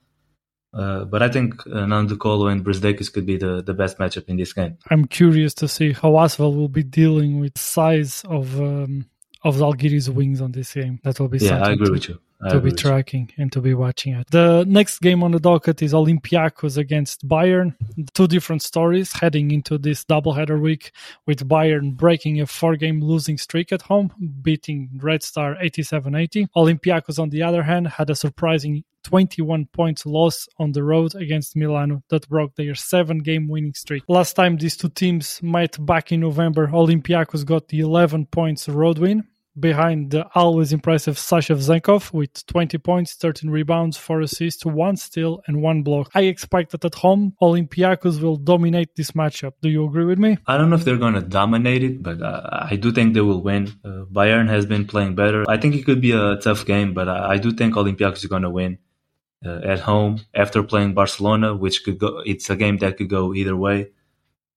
Uh, 0.73 1.05
but 1.05 1.21
I 1.21 1.29
think 1.29 1.53
uh, 1.67 1.85
Nando 1.85 2.15
Colo 2.15 2.47
and 2.47 2.65
Brazdeikis 2.65 3.13
could 3.13 3.27
be 3.27 3.37
the, 3.37 3.61
the 3.61 3.75
best 3.75 3.99
matchup 3.99 4.27
in 4.27 4.37
this 4.37 4.51
game. 4.51 4.75
I'm 4.89 5.05
curious 5.05 5.53
to 5.55 5.67
see 5.67 5.93
how 5.93 6.13
Asvel 6.13 6.55
will 6.55 6.67
be 6.67 6.81
dealing 6.81 7.39
with 7.39 7.59
size 7.59 8.23
of 8.27 8.59
um, 8.59 9.05
of 9.43 9.57
Zalgiris 9.57 10.09
wings 10.09 10.41
on 10.41 10.51
this 10.51 10.73
game. 10.73 10.99
That 11.03 11.19
will 11.19 11.27
be 11.27 11.37
yeah, 11.37 11.63
I 11.63 11.73
agree 11.73 11.85
to, 11.85 11.91
with 11.91 12.09
you. 12.09 12.19
To 12.49 12.59
be 12.59 12.71
tracking 12.71 13.31
and 13.37 13.51
to 13.51 13.61
be 13.61 13.73
watching 13.73 14.13
it. 14.13 14.29
The 14.31 14.65
next 14.67 14.99
game 14.99 15.23
on 15.23 15.31
the 15.31 15.39
docket 15.39 15.81
is 15.81 15.93
Olympiacos 15.93 16.77
against 16.77 17.27
Bayern. 17.27 17.75
Two 18.13 18.27
different 18.27 18.61
stories 18.61 19.13
heading 19.13 19.51
into 19.51 19.77
this 19.77 20.03
doubleheader 20.03 20.59
week 20.59 20.91
with 21.25 21.47
Bayern 21.47 21.95
breaking 21.95 22.41
a 22.41 22.45
four-game 22.45 23.01
losing 23.01 23.37
streak 23.37 23.71
at 23.71 23.81
home, 23.83 24.11
beating 24.41 24.89
Red 24.97 25.23
Star 25.23 25.55
87-80. 25.55 26.47
Olympiacos, 26.55 27.19
on 27.19 27.29
the 27.29 27.43
other 27.43 27.63
hand, 27.63 27.87
had 27.87 28.09
a 28.09 28.15
surprising 28.15 28.83
21 29.03 29.65
points 29.67 30.05
loss 30.05 30.47
on 30.57 30.71
the 30.71 30.83
road 30.83 31.13
against 31.15 31.55
Milano 31.55 32.01
that 32.09 32.27
broke 32.29 32.55
their 32.55 32.75
seven 32.75 33.19
game 33.19 33.47
winning 33.47 33.73
streak. 33.73 34.03
Last 34.07 34.33
time 34.33 34.57
these 34.57 34.77
two 34.77 34.89
teams 34.89 35.41
met 35.43 35.83
back 35.85 36.11
in 36.11 36.21
November, 36.21 36.67
Olympiacos 36.67 37.45
got 37.45 37.67
the 37.67 37.81
11 37.81 38.27
points 38.27 38.67
road 38.69 38.99
win 38.99 39.27
behind 39.59 40.11
the 40.11 40.27
always 40.35 40.73
impressive 40.73 41.17
Sasha 41.17 41.53
Vezenkov 41.53 42.11
with 42.13 42.45
20 42.47 42.77
points, 42.79 43.13
13 43.13 43.49
rebounds, 43.49 43.97
4 43.97 44.21
assists, 44.21 44.65
1 44.65 44.97
steal, 44.97 45.41
and 45.47 45.61
1 45.61 45.83
block. 45.83 46.11
I 46.15 46.21
expect 46.21 46.71
that 46.71 46.85
at 46.85 46.95
home, 46.95 47.35
Olympiacos 47.41 48.21
will 48.21 48.37
dominate 48.37 48.95
this 48.95 49.11
matchup. 49.11 49.53
Do 49.61 49.69
you 49.69 49.85
agree 49.85 50.05
with 50.05 50.19
me? 50.19 50.37
I 50.47 50.57
don't 50.57 50.69
know 50.69 50.75
if 50.75 50.85
they're 50.85 50.97
going 50.97 51.13
to 51.13 51.21
dominate 51.21 51.83
it, 51.83 52.03
but 52.03 52.21
uh, 52.21 52.65
I 52.69 52.75
do 52.75 52.91
think 52.91 53.13
they 53.13 53.21
will 53.21 53.41
win. 53.41 53.67
Uh, 53.83 54.05
Bayern 54.11 54.47
has 54.49 54.65
been 54.65 54.85
playing 54.85 55.15
better. 55.15 55.45
I 55.49 55.57
think 55.57 55.75
it 55.75 55.85
could 55.85 56.01
be 56.01 56.11
a 56.11 56.37
tough 56.37 56.65
game, 56.65 56.93
but 56.93 57.07
I, 57.07 57.33
I 57.33 57.37
do 57.37 57.51
think 57.51 57.75
Olympiacos 57.75 58.17
is 58.17 58.25
going 58.25 58.43
to 58.43 58.49
win. 58.49 58.77
Uh, 59.45 59.59
at 59.65 59.81
home 59.81 60.21
after 60.33 60.63
playing 60.63 60.93
Barcelona, 60.93 61.53
which 61.53 61.83
could 61.83 61.97
go, 61.97 62.21
it's 62.25 62.49
a 62.49 62.55
game 62.55 62.77
that 62.77 62.95
could 62.95 63.09
go 63.09 63.33
either 63.33 63.57
way. 63.57 63.89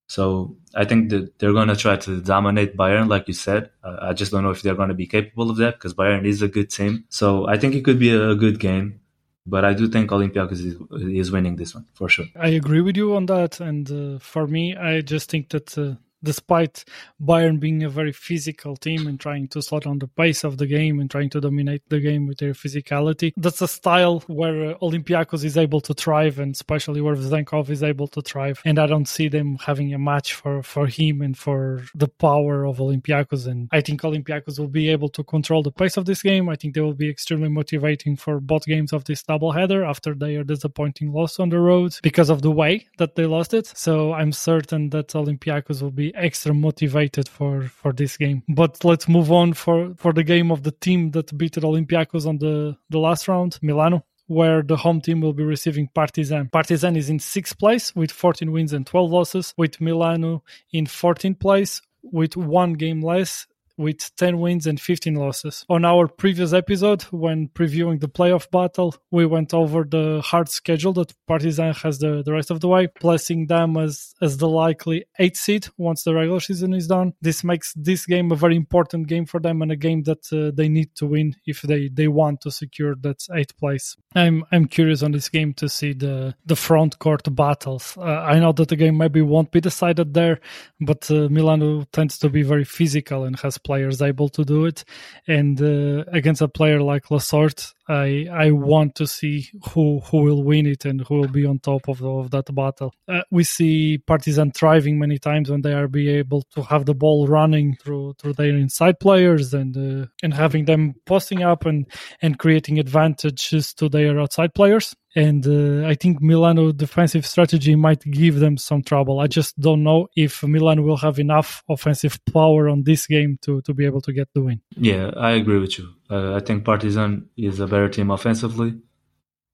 So 0.07 0.57
I 0.75 0.85
think 0.85 1.11
that 1.11 1.39
they're 1.39 1.53
going 1.53 1.69
to 1.69 1.77
try 1.77 1.97
to 1.97 2.21
dominate 2.21 2.77
Bayern, 2.77 3.09
like 3.09 3.27
you 3.29 3.35
said. 3.35 3.71
Uh, 3.83 3.97
I 4.01 4.13
just 4.13 4.31
don't 4.31 4.45
know 4.45 4.51
if 4.51 4.63
they're 4.63 4.75
going 4.75 4.89
to 4.89 4.95
be 4.95 5.07
capable 5.07 5.51
of 5.51 5.57
that 5.57 5.75
because 5.75 5.95
Bayern 5.95 6.25
is 6.25 6.43
a 6.43 6.49
good 6.49 6.71
team. 6.71 7.05
So 7.09 7.49
I 7.49 7.59
think 7.59 7.75
it 7.75 7.85
could 7.85 7.99
be 7.99 8.15
a 8.15 8.35
good 8.35 8.61
game. 8.61 9.01
But 9.49 9.65
I 9.65 9.75
do 9.75 9.89
think 9.89 10.11
Olympiacos 10.11 10.53
is, 10.53 10.77
is 10.91 11.31
winning 11.31 11.55
this 11.55 11.75
one 11.75 11.87
for 11.95 12.09
sure. 12.09 12.27
I 12.35 12.49
agree 12.49 12.81
with 12.81 12.97
you 12.97 13.15
on 13.15 13.27
that. 13.27 13.61
And 13.61 13.89
uh, 13.91 14.19
for 14.19 14.49
me, 14.49 14.75
I 14.77 15.03
just 15.03 15.31
think 15.31 15.51
that 15.51 15.79
uh, 15.79 15.95
despite 16.27 16.85
Bayern 17.23 17.59
being 17.59 17.85
a 17.85 17.89
very 17.89 18.13
physical 18.13 18.77
team 18.77 19.07
and 19.07 19.19
trying 19.19 19.47
to 19.49 19.63
slow 19.63 19.81
down 19.81 20.01
the 20.01 20.09
pace 20.09 20.43
of 20.45 20.59
the 20.59 20.67
game 20.67 20.99
and 21.01 21.09
trying 21.11 21.31
to 21.31 21.41
dominate 21.41 21.83
the 21.89 22.01
game 22.01 22.27
with 22.27 22.39
their 22.39 22.53
physicality. 22.53 23.33
That's 23.37 23.63
a 23.63 23.69
style 23.69 24.21
where 24.27 24.73
uh, 24.73 24.79
Olympiacos 24.79 25.45
is 25.45 25.57
able 25.57 25.81
to 25.83 25.95
thrive 25.95 26.39
and 26.39 26.53
especially 26.53 27.01
where 27.01 27.15
Vezenkov 27.15 27.71
is 27.71 27.83
able 27.83 28.09
to 28.09 28.21
thrive. 28.21 28.61
And 28.65 28.79
I 28.79 28.87
don't 28.87 29.09
see 29.09 29.29
them 29.29 29.57
having 29.65 29.95
a 29.95 29.99
match 29.99 30.35
for, 30.35 30.63
for 30.63 30.87
him 30.89 31.23
and 31.23 31.39
for 31.39 31.85
the 31.95 32.09
power 32.09 32.67
of 32.67 32.79
Olympiacos. 32.79 33.47
And 33.47 33.69
I 33.73 33.81
think 33.81 34.03
Olympiacos 34.03 34.59
will 34.59 34.75
be 34.83 34.89
able 34.91 35.09
to 35.11 35.23
control 35.23 35.63
the 35.63 35.71
pace 35.71 35.97
of 35.97 36.07
this 36.07 36.23
game. 36.23 36.49
I 36.49 36.57
think 36.57 36.75
they 36.75 36.81
will 36.81 37.01
be 37.07 37.09
extremely 37.09 37.49
motivating 37.49 38.17
for 38.17 38.41
both 38.41 38.67
games 38.67 38.93
of 38.93 39.05
this 39.05 39.23
doubleheader 39.23 39.89
after 39.89 40.13
their 40.15 40.43
disappointing 40.43 41.13
loss 41.13 41.39
on 41.39 41.51
the 41.51 41.61
road 41.61 41.95
because 42.03 42.31
of 42.31 42.43
the 42.43 42.51
way 42.51 42.89
that 42.99 43.15
they 43.15 43.27
lost 43.27 43.55
it. 43.55 43.67
So 43.77 44.13
I'm 44.13 44.33
certain 44.33 44.91
that 44.91 45.09
Olympiacos 45.09 45.83
will 45.83 45.93
be 45.93 46.16
extra 46.17 46.55
motivated 46.55 47.29
for 47.29 47.69
for 47.69 47.93
this 47.93 48.17
game. 48.17 48.43
But 48.49 48.85
let's 48.85 49.09
move 49.09 49.31
on 49.31 49.53
for 49.55 49.95
for 49.97 50.13
the 50.13 50.25
game 50.25 50.51
of 50.51 50.63
the 50.63 50.73
team 50.73 51.11
that 51.13 51.37
beat 51.37 51.55
Olympiacos 51.55 52.27
on 52.27 52.39
the 52.39 52.77
the 52.91 52.99
last 52.99 53.29
round, 53.29 53.59
Milano 53.63 54.05
where 54.29 54.63
the 54.63 54.77
home 54.77 55.01
team 55.01 55.21
will 55.21 55.33
be 55.33 55.45
receiving 55.45 55.89
Partizan. 55.95 56.49
Partizan 56.49 56.97
is 56.97 57.09
in 57.09 57.19
sixth 57.21 57.59
place 57.59 57.95
with 57.95 58.11
14 58.11 58.51
wins 58.51 58.73
and 58.73 58.85
12 58.85 59.11
losses, 59.11 59.55
with 59.57 59.81
Milano 59.81 60.43
in 60.73 60.87
14th 60.87 61.39
place 61.39 61.81
with 62.03 62.37
one 62.37 62.75
game 62.75 63.01
less 63.01 63.47
with 63.77 64.15
10 64.17 64.39
wins 64.39 64.67
and 64.67 64.81
15 64.81 65.15
losses. 65.15 65.65
On 65.69 65.85
our 65.85 66.09
previous 66.09 66.53
episode, 66.53 67.03
when 67.05 67.49
previewing 67.49 68.01
the 68.01 68.09
playoff 68.09 68.51
battle, 68.51 68.95
we 69.11 69.27
went 69.27 69.55
over 69.55 69.85
the 69.85 70.21
hard 70.25 70.49
schedule 70.49 70.93
that 70.95 71.15
Partizan 71.27 71.75
has 71.75 71.99
the, 71.99 72.23
the 72.25 72.33
rest 72.33 72.51
of 72.51 72.61
the 72.61 72.69
way, 72.69 72.87
placing 72.87 73.47
them 73.47 73.77
as, 73.77 74.15
as 74.23 74.39
the 74.39 74.49
likely 74.49 75.05
8th 75.21 75.37
seed 75.37 75.69
once 75.77 76.03
the 76.03 76.15
regular 76.15 76.41
season 76.41 76.75
is 76.75 76.87
done. 76.87 77.13
This 77.21 77.45
makes 77.45 77.73
this 77.75 78.07
game 78.07 78.33
a 78.33 78.37
very 78.37 78.57
important 78.57 79.09
game 79.09 79.27
for 79.27 79.41
them 79.41 79.63
and 79.63 79.73
a 79.73 79.77
game 79.77 80.03
that 80.05 80.33
uh, 80.33 80.51
they 80.55 80.69
need 80.69 80.95
to 80.97 81.07
win 81.07 81.35
if 81.47 81.63
they, 81.63 81.89
they 81.89 82.09
want 82.09 82.41
to 82.43 82.51
secure 82.51 82.95
that 82.97 83.19
8th 83.31 83.57
place. 83.57 83.97
I'm 84.15 84.45
I'm 84.51 84.67
curious 84.67 85.03
on 85.03 85.13
this 85.13 85.29
game 85.29 85.53
to 85.55 85.69
see 85.69 85.93
the, 85.93 86.35
the 86.47 86.57
front 86.57 86.99
court 86.99 87.35
battles. 87.35 87.97
Uh, 87.99 88.03
I 88.03 88.39
know 88.41 88.53
that 88.53 88.69
the 88.69 88.77
game 88.77 88.97
maybe 88.97 89.21
won't 89.21 89.53
be 89.53 89.61
decided 89.61 90.15
there, 90.15 90.41
but 90.81 91.11
uh, 91.11 91.29
Milano 91.29 91.85
tends 91.93 92.19
to 92.19 92.31
be 92.31 92.43
very 92.43 92.65
physical 92.65 93.25
and 93.25 93.39
has 93.41 93.59
players 93.67 94.01
able 94.01 94.29
to 94.31 94.45
do 94.45 94.65
it. 94.65 94.85
And 95.27 95.61
uh, 95.61 96.05
against 96.13 96.41
a 96.41 96.49
player 96.49 96.81
like 96.81 97.07
Lessort, 97.11 97.75
I 97.89 98.27
I 98.33 98.51
want 98.51 98.95
to 98.97 99.07
see 99.07 99.49
who 99.71 100.01
who 100.01 100.23
will 100.23 100.43
win 100.43 100.67
it 100.67 100.85
and 100.85 101.01
who 101.03 101.17
will 101.17 101.29
be 101.29 101.47
on 101.47 101.59
top 101.59 101.89
of, 101.89 102.03
of 102.03 102.31
that 102.33 102.53
battle. 102.55 102.93
Uh, 103.07 103.23
we 103.31 103.45
see 103.45 103.99
Partizan 103.99 104.53
thriving 104.53 104.99
many 104.99 105.19
times 105.19 105.51
when 105.51 105.63
they 105.63 105.73
are 105.73 105.89
be 105.89 106.09
able 106.09 106.43
to 106.55 106.63
have 106.63 106.87
the 106.87 106.95
ball 106.95 107.27
running 107.27 107.77
through 107.77 108.15
through 108.19 108.35
their 108.35 108.57
inside 108.57 108.99
players 108.99 109.55
and 109.55 109.77
uh, 109.77 110.07
and 110.23 110.35
having 110.35 110.65
them 110.65 110.95
posting 111.07 111.43
up 111.43 111.65
and 111.65 111.87
and 112.23 112.39
creating 112.39 112.79
advantages 112.79 113.73
to 113.75 113.89
their 113.89 114.19
outside 114.19 114.55
players. 114.55 114.95
And 115.15 115.47
uh, 115.47 115.89
I 115.89 115.95
think 115.95 116.21
Milano 116.21 116.73
defensive 116.73 117.25
strategy 117.25 117.75
might 117.75 118.03
give 118.03 118.39
them 118.39 118.59
some 118.59 118.83
trouble. 118.83 119.19
I 119.19 119.29
just 119.29 119.59
don't 119.59 119.83
know 119.83 120.09
if 120.15 120.43
Milan 120.43 120.83
will 120.83 120.99
have 120.99 121.19
enough 121.19 121.63
offensive 121.71 122.21
power 122.33 122.69
on 122.69 122.83
this 122.83 123.07
game 123.07 123.39
to 123.43 123.63
to 123.63 123.73
be 123.73 123.87
able 123.87 124.03
to 124.03 124.13
get 124.13 124.29
the 124.35 124.43
win. 124.43 124.61
Yeah, 124.77 125.13
I 125.17 125.31
agree 125.31 125.59
with 125.59 125.79
you. 125.79 125.96
Uh, 126.11 126.35
I 126.35 126.41
think 126.41 126.65
Partizan 126.65 127.29
is 127.37 127.61
a 127.61 127.67
better 127.67 127.89
team 127.89 128.11
offensively, 128.11 128.79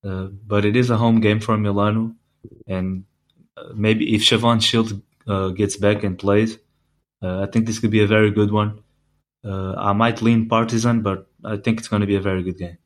uh, 0.05 0.27
but 0.47 0.65
it 0.65 0.77
is 0.77 0.91
a 0.91 0.97
home 0.97 1.21
game 1.21 1.41
for 1.41 1.57
Milano, 1.57 2.15
and 2.67 3.05
uh, 3.57 3.71
maybe 3.75 4.15
if 4.15 4.23
Shavon 4.23 4.63
Shield 4.63 5.01
uh, 5.27 5.49
gets 5.51 5.77
back 5.77 6.05
and 6.05 6.19
plays, 6.19 6.59
uh, 7.23 7.43
I 7.43 7.47
think 7.47 7.67
this 7.67 7.79
could 7.79 7.91
be 7.91 8.03
a 8.03 8.07
very 8.07 8.31
good 8.31 8.53
one. 8.53 8.81
Uh, 9.45 9.75
I 9.77 9.93
might 9.93 10.23
lean 10.23 10.49
Partizan, 10.49 11.03
but 11.03 11.29
I 11.45 11.57
think 11.57 11.79
it's 11.79 11.89
going 11.89 12.01
to 12.03 12.07
be 12.07 12.17
a 12.17 12.21
very 12.21 12.43
good 12.43 12.59
game. 12.59 12.79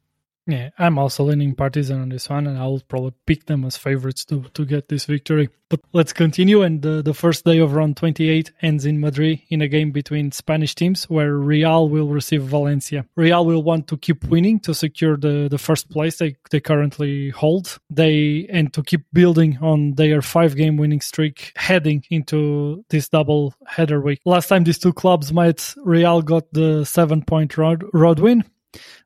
Yeah, 0.47 0.71
I'm 0.79 0.97
also 0.97 1.25
leaning 1.25 1.57
Partizan 1.57 2.01
on 2.01 2.09
this 2.09 2.29
one, 2.29 2.47
and 2.47 2.57
I'll 2.57 2.81
probably 2.87 3.15
pick 3.27 3.47
them 3.47 3.65
as 3.65 3.77
favorites 3.77 4.25
to, 4.27 4.45
to 4.55 4.65
get 4.65 4.89
this 4.89 5.05
victory. 5.05 5.49
But 5.69 5.81
let's 5.93 6.13
continue. 6.13 6.63
And 6.63 6.81
the, 6.81 7.03
the 7.03 7.15
first 7.15 7.45
day 7.45 7.59
of 7.59 7.75
round 7.75 7.97
28 7.97 8.53
ends 8.63 8.87
in 8.87 9.01
Madrid 9.01 9.41
in 9.49 9.61
a 9.61 9.67
game 9.67 9.91
between 9.91 10.31
Spanish 10.31 10.77
teams 10.77 11.11
where 11.11 11.35
Real 11.35 11.89
will 11.89 12.07
receive 12.07 12.43
Valencia. 12.45 13.05
Real 13.17 13.45
will 13.45 13.65
want 13.65 13.89
to 13.89 13.97
keep 13.97 14.23
winning 14.27 14.61
to 14.61 14.73
secure 14.73 15.17
the, 15.17 15.49
the 15.51 15.59
first 15.59 15.91
place 15.91 16.19
they, 16.19 16.37
they 16.53 16.61
currently 16.61 17.31
hold. 17.31 17.79
They 17.91 18.47
and 18.49 18.73
to 18.75 18.85
keep 18.85 19.03
building 19.13 19.59
on 19.61 19.95
their 19.95 20.23
five 20.23 20.55
game 20.55 20.77
winning 20.77 21.01
streak 21.01 21.53
heading 21.57 22.05
into 22.09 22.85
this 22.91 23.09
double 23.09 23.53
header 23.67 24.01
week. 24.01 24.21
Last 24.25 24.47
time 24.47 24.63
these 24.63 24.79
two 24.79 24.93
clubs 24.93 25.33
met, 25.33 25.75
Real 25.79 26.23
got 26.23 26.53
the 26.53 26.85
seven 26.85 27.25
point 27.25 27.59
road, 27.59 27.85
road 27.93 28.21
win 28.21 28.45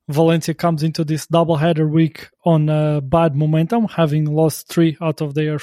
Valencia 0.08 0.54
comes 0.54 0.82
into 0.82 1.04
this 1.04 1.26
doubleheader 1.26 1.88
week 1.88 2.28
on 2.44 2.66
bad 3.08 3.36
momentum, 3.36 3.86
having 3.86 4.24
lost 4.24 4.68
three 4.68 4.96
out 5.00 5.20
of 5.20 5.34
their 5.34 5.58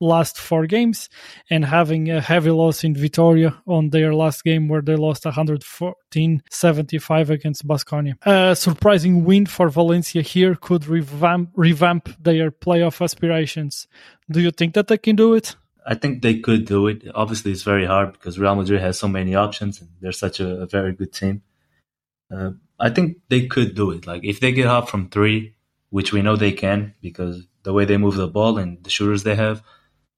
last 0.00 0.38
four 0.38 0.66
games 0.66 1.08
and 1.50 1.64
having 1.64 2.08
a 2.10 2.20
heavy 2.20 2.50
loss 2.50 2.84
in 2.84 2.94
Vitoria 2.94 3.60
on 3.66 3.88
their 3.90 4.14
last 4.14 4.44
game 4.44 4.68
where 4.68 4.82
they 4.82 4.94
lost 4.96 5.24
114-75 5.24 7.30
against 7.30 7.66
Baskonia. 7.66 8.14
A 8.24 8.54
surprising 8.54 9.24
win 9.24 9.46
for 9.46 9.68
Valencia 9.68 10.22
here 10.22 10.54
could 10.54 10.86
revamp, 10.86 11.50
revamp 11.54 12.08
their 12.22 12.52
playoff 12.52 13.02
aspirations. 13.02 13.88
Do 14.30 14.40
you 14.40 14.50
think 14.50 14.74
that 14.74 14.88
they 14.88 14.98
can 14.98 15.16
do 15.16 15.32
it? 15.34 15.56
I 15.86 15.94
think 15.94 16.22
they 16.22 16.38
could 16.38 16.66
do 16.66 16.86
it. 16.86 17.02
Obviously, 17.14 17.52
it's 17.52 17.62
very 17.62 17.86
hard 17.86 18.12
because 18.12 18.38
Real 18.38 18.54
Madrid 18.54 18.82
has 18.82 18.98
so 18.98 19.08
many 19.08 19.34
options 19.34 19.80
and 19.80 19.88
they're 20.00 20.12
such 20.12 20.38
a, 20.38 20.60
a 20.62 20.66
very 20.66 20.92
good 20.92 21.14
team. 21.14 21.40
Uh, 22.30 22.50
I 22.78 22.90
think 22.90 23.18
they 23.28 23.46
could 23.46 23.74
do 23.74 23.90
it. 23.90 24.06
Like 24.06 24.24
if 24.24 24.40
they 24.40 24.52
get 24.52 24.66
up 24.66 24.88
from 24.88 25.08
three, 25.08 25.54
which 25.90 26.12
we 26.12 26.22
know 26.22 26.36
they 26.36 26.52
can 26.52 26.94
because 27.00 27.46
the 27.62 27.72
way 27.72 27.84
they 27.84 27.96
move 27.96 28.16
the 28.16 28.28
ball 28.28 28.58
and 28.58 28.82
the 28.84 28.90
shooters 28.90 29.22
they 29.22 29.34
have. 29.34 29.62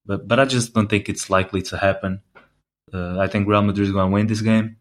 But 0.07 0.27
but 0.27 0.39
I 0.41 0.45
just 0.45 0.75
don't 0.75 0.89
think 0.89 1.09
it's 1.09 1.31
likely 1.31 1.63
to 1.63 1.77
happen. 1.77 2.23
Uh, 2.93 3.19
I 3.19 3.29
think 3.29 3.47
Real 3.47 3.63
Madrid 3.63 3.87
is 3.87 3.93
going 3.93 4.11
to 4.11 4.15
win 4.15 4.27
this 4.27 4.41
game. 4.41 4.77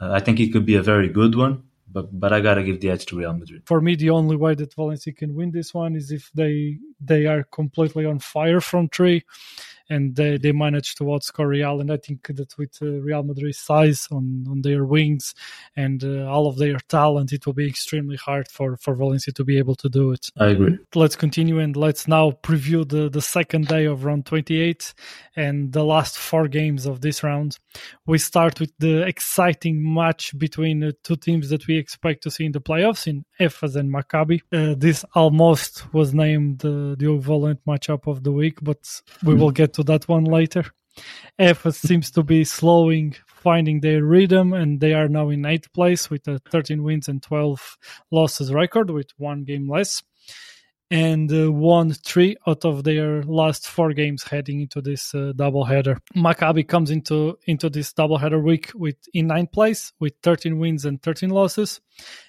Uh, 0.00 0.10
I 0.10 0.20
think 0.20 0.40
it 0.40 0.52
could 0.52 0.66
be 0.66 0.74
a 0.74 0.82
very 0.82 1.08
good 1.08 1.34
one, 1.34 1.62
but 1.90 2.18
but 2.18 2.32
I 2.32 2.40
gotta 2.40 2.64
give 2.64 2.80
the 2.80 2.90
edge 2.90 3.06
to 3.06 3.16
Real 3.16 3.32
Madrid. 3.32 3.62
For 3.64 3.80
me, 3.80 3.94
the 3.94 4.10
only 4.10 4.36
way 4.36 4.54
that 4.54 4.74
Valencia 4.74 5.12
can 5.12 5.34
win 5.34 5.52
this 5.52 5.72
one 5.72 5.94
is 5.94 6.10
if 6.10 6.30
they 6.34 6.78
they 7.00 7.26
are 7.26 7.44
completely 7.44 8.04
on 8.04 8.18
fire 8.18 8.60
from 8.60 8.88
three 8.88 9.24
and 9.88 10.16
they, 10.16 10.38
they 10.38 10.52
managed 10.52 10.98
to 10.98 11.04
outscore 11.04 11.48
Real. 11.48 11.80
And 11.80 11.92
I 11.92 11.96
think 11.96 12.26
that 12.28 12.56
with 12.56 12.78
uh, 12.80 12.86
Real 12.86 13.22
Madrid's 13.22 13.58
size 13.58 14.08
on, 14.10 14.46
on 14.48 14.62
their 14.62 14.84
wings 14.84 15.34
and 15.76 16.02
uh, 16.02 16.26
all 16.26 16.46
of 16.46 16.56
their 16.56 16.78
talent, 16.88 17.32
it 17.32 17.44
will 17.44 17.52
be 17.52 17.68
extremely 17.68 18.16
hard 18.16 18.48
for, 18.48 18.76
for 18.76 18.94
Valencia 18.94 19.32
to 19.34 19.44
be 19.44 19.58
able 19.58 19.74
to 19.76 19.88
do 19.88 20.12
it. 20.12 20.30
I 20.38 20.46
agree. 20.46 20.78
Let's 20.94 21.16
continue 21.16 21.58
and 21.58 21.76
let's 21.76 22.08
now 22.08 22.30
preview 22.30 22.88
the, 22.88 23.10
the 23.10 23.22
second 23.22 23.68
day 23.68 23.84
of 23.84 24.04
round 24.04 24.26
28 24.26 24.94
and 25.36 25.72
the 25.72 25.84
last 25.84 26.18
four 26.18 26.48
games 26.48 26.86
of 26.86 27.00
this 27.00 27.22
round. 27.22 27.58
We 28.06 28.18
start 28.18 28.60
with 28.60 28.72
the 28.78 29.02
exciting 29.06 29.94
match 29.94 30.36
between 30.38 30.80
the 30.80 30.92
two 31.02 31.16
teams 31.16 31.50
that 31.50 31.66
we 31.66 31.76
expect 31.76 32.22
to 32.22 32.30
see 32.30 32.46
in 32.46 32.52
the 32.52 32.60
playoffs 32.60 33.06
in 33.06 33.24
Efes 33.38 33.76
and 33.76 33.92
Maccabi. 33.92 34.40
Uh, 34.52 34.74
this 34.78 35.04
almost 35.14 35.92
was 35.92 36.14
named 36.14 36.64
uh, 36.64 36.94
the 36.96 37.12
equivalent 37.12 37.60
matchup 37.66 38.06
of 38.06 38.22
the 38.22 38.32
week, 38.32 38.58
but 38.62 38.78
we 39.22 39.34
will 39.34 39.50
get 39.50 39.73
to 39.74 39.82
that 39.84 40.08
one 40.08 40.24
later. 40.24 40.64
Efes 41.38 41.74
seems 41.74 42.10
to 42.12 42.22
be 42.22 42.44
slowing, 42.44 43.16
finding 43.26 43.80
their 43.80 44.04
rhythm, 44.04 44.52
and 44.52 44.80
they 44.80 44.94
are 44.94 45.08
now 45.08 45.28
in 45.28 45.44
eighth 45.44 45.72
place 45.72 46.08
with 46.08 46.26
a 46.28 46.38
13 46.50 46.82
wins 46.82 47.08
and 47.08 47.22
12 47.22 47.76
losses 48.12 48.52
record, 48.52 48.90
with 48.90 49.10
one 49.16 49.42
game 49.42 49.68
less, 49.68 50.02
and 50.90 51.32
uh, 51.32 51.50
won 51.50 51.90
three 51.90 52.36
out 52.46 52.64
of 52.64 52.84
their 52.84 53.24
last 53.24 53.66
four 53.66 53.92
games 53.92 54.22
heading 54.22 54.60
into 54.60 54.80
this 54.80 55.12
uh, 55.12 55.32
doubleheader. 55.34 55.98
Maccabi 56.14 56.68
comes 56.68 56.90
into 56.90 57.36
into 57.46 57.68
this 57.68 57.92
doubleheader 57.92 58.40
week 58.40 58.70
with 58.74 58.96
in 59.12 59.26
ninth 59.26 59.50
place 59.50 59.92
with 59.98 60.12
13 60.22 60.58
wins 60.58 60.84
and 60.84 61.02
13 61.02 61.30
losses, 61.30 61.80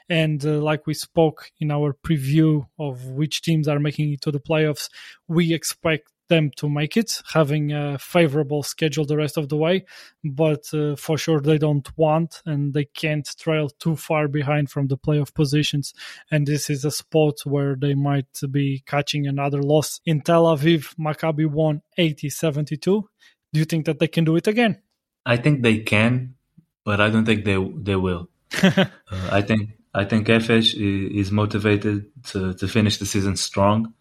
and 0.10 0.44
uh, 0.44 0.54
like 0.54 0.88
we 0.88 0.96
spoke 0.96 1.52
in 1.60 1.70
our 1.70 1.94
preview 1.94 2.66
of 2.80 3.06
which 3.06 3.44
teams 3.44 3.68
are 3.68 3.80
making 3.80 4.14
it 4.14 4.22
to 4.22 4.32
the 4.32 4.40
playoffs, 4.40 4.90
we 5.28 5.54
expect 5.54 6.10
them 6.27 6.51
to 6.58 6.70
make 6.70 6.98
it, 6.98 7.22
having 7.34 7.72
a 7.72 7.98
favorable 7.98 8.63
schedule 8.63 9.05
the 9.05 9.17
rest 9.17 9.38
of 9.38 9.50
the 9.50 9.58
way. 9.58 9.86
But 10.24 10.74
uh, 10.74 10.96
for 10.96 11.17
sure, 11.17 11.41
they 11.41 11.58
don't 11.58 11.88
want 11.98 12.41
and 12.46 12.74
they 12.74 12.86
can't 12.86 13.27
trail 13.39 13.70
too 13.70 13.96
far 13.96 14.27
behind 14.27 14.70
from 14.70 14.88
the 14.88 14.98
playoff 14.98 15.34
positions. 15.34 15.94
And 16.32 16.48
this 16.48 16.70
is 16.70 16.86
a 16.86 16.91
spot 16.91 17.39
where 17.46 17.75
they 17.75 17.94
might 17.94 18.39
be 18.51 18.84
catching 18.86 19.27
another 19.27 19.62
loss. 19.62 20.01
In 20.05 20.22
Tel 20.22 20.46
Aviv, 20.46 20.96
Maccabi 20.96 21.50
won 21.50 21.82
80 21.98 22.29
72. 22.29 23.10
Do 23.53 23.60
you 23.60 23.65
think 23.65 23.86
that 23.86 24.00
they 24.00 24.08
can 24.08 24.24
do 24.24 24.36
it 24.36 24.48
again? 24.48 24.82
I 25.25 25.38
think 25.38 25.63
they 25.63 25.79
can, 25.79 26.36
but 26.84 27.01
I 27.01 27.10
don't 27.10 27.25
think 27.25 27.46
they 27.46 27.58
they 27.77 27.96
will. 27.96 28.29
uh, 28.62 28.86
I 29.32 29.41
think 29.41 29.72
I 29.94 30.03
think 30.03 30.27
Efes 30.27 30.75
is 30.75 31.32
motivated 31.32 32.12
to, 32.25 32.53
to 32.53 32.67
finish 32.67 32.98
the 32.98 33.05
season 33.05 33.38
strong. 33.38 33.94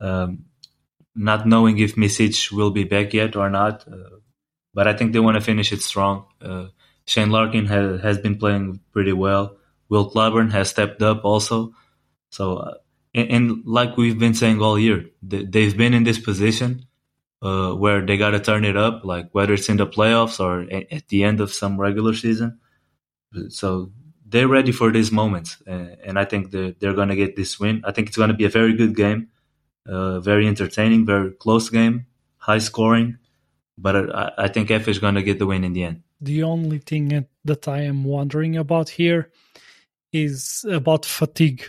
Um, 0.00 0.46
not 1.18 1.46
knowing 1.46 1.78
if 1.78 1.96
Micic 1.96 2.52
will 2.52 2.70
be 2.70 2.84
back 2.84 3.12
yet 3.12 3.36
or 3.36 3.50
not. 3.50 3.86
Uh, 3.86 4.18
but 4.72 4.86
I 4.86 4.94
think 4.94 5.12
they 5.12 5.20
want 5.20 5.34
to 5.34 5.40
finish 5.40 5.72
it 5.72 5.82
strong. 5.82 6.26
Uh, 6.40 6.68
Shane 7.06 7.30
Larkin 7.30 7.66
has, 7.66 8.00
has 8.00 8.18
been 8.18 8.36
playing 8.36 8.80
pretty 8.92 9.12
well. 9.12 9.56
Will 9.88 10.10
Clyburn 10.10 10.52
has 10.52 10.70
stepped 10.70 11.02
up 11.02 11.24
also. 11.24 11.74
So, 12.30 12.58
uh, 12.58 12.74
and, 13.14 13.30
and, 13.30 13.66
like 13.66 13.96
we've 13.96 14.18
been 14.18 14.34
saying 14.34 14.60
all 14.60 14.78
year, 14.78 15.06
they, 15.22 15.64
have 15.64 15.76
been 15.76 15.94
in 15.94 16.04
this 16.04 16.18
position 16.18 16.84
uh, 17.42 17.72
where 17.72 18.04
they 18.04 18.16
got 18.16 18.30
to 18.30 18.40
turn 18.40 18.64
it 18.64 18.76
up, 18.76 19.04
like 19.04 19.30
whether 19.32 19.54
it's 19.54 19.68
in 19.68 19.78
the 19.78 19.86
playoffs 19.86 20.38
or 20.38 20.70
at 20.92 21.08
the 21.08 21.24
end 21.24 21.40
of 21.40 21.52
some 21.52 21.80
regular 21.80 22.14
season. 22.14 22.60
So 23.48 23.90
they're 24.26 24.46
ready 24.46 24.72
for 24.72 24.92
these 24.92 25.10
moments, 25.10 25.56
and, 25.66 25.96
and 26.04 26.18
I 26.18 26.26
think 26.26 26.50
they're, 26.50 26.72
they're 26.78 26.94
going 26.94 27.08
to 27.08 27.16
get 27.16 27.34
this 27.34 27.58
win. 27.58 27.82
I 27.84 27.92
think 27.92 28.08
it's 28.08 28.16
going 28.16 28.30
to 28.30 28.36
be 28.36 28.44
a 28.44 28.50
very 28.50 28.74
good 28.74 28.94
game. 28.94 29.28
Uh, 29.88 30.20
very 30.20 30.46
entertaining, 30.46 31.06
very 31.06 31.30
close 31.30 31.70
game, 31.70 32.06
high 32.36 32.58
scoring. 32.58 33.18
But 33.76 34.14
I, 34.14 34.32
I 34.38 34.48
think 34.48 34.68
Efes 34.68 34.88
is 34.88 34.98
going 34.98 35.14
to 35.14 35.22
get 35.22 35.38
the 35.38 35.46
win 35.46 35.64
in 35.64 35.72
the 35.72 35.84
end. 35.84 36.02
The 36.20 36.42
only 36.42 36.78
thing 36.78 37.26
that 37.44 37.68
I 37.68 37.82
am 37.82 38.04
wondering 38.04 38.56
about 38.56 38.88
here 38.90 39.30
is 40.12 40.64
about 40.68 41.04
fatigue. 41.04 41.64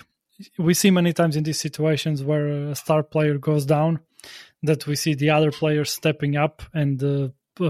we 0.58 0.74
see 0.74 0.92
many 0.92 1.14
times 1.14 1.36
in 1.36 1.44
these 1.44 1.60
situations 1.60 2.24
where 2.24 2.48
a 2.48 2.76
star 2.76 3.04
player 3.04 3.38
goes 3.38 3.66
down 3.66 4.00
that 4.64 4.88
we 4.88 4.96
see 4.96 5.14
the 5.14 5.30
other 5.30 5.52
players 5.52 5.92
stepping 5.92 6.36
up 6.36 6.62
and 6.74 7.02
uh, 7.04 7.30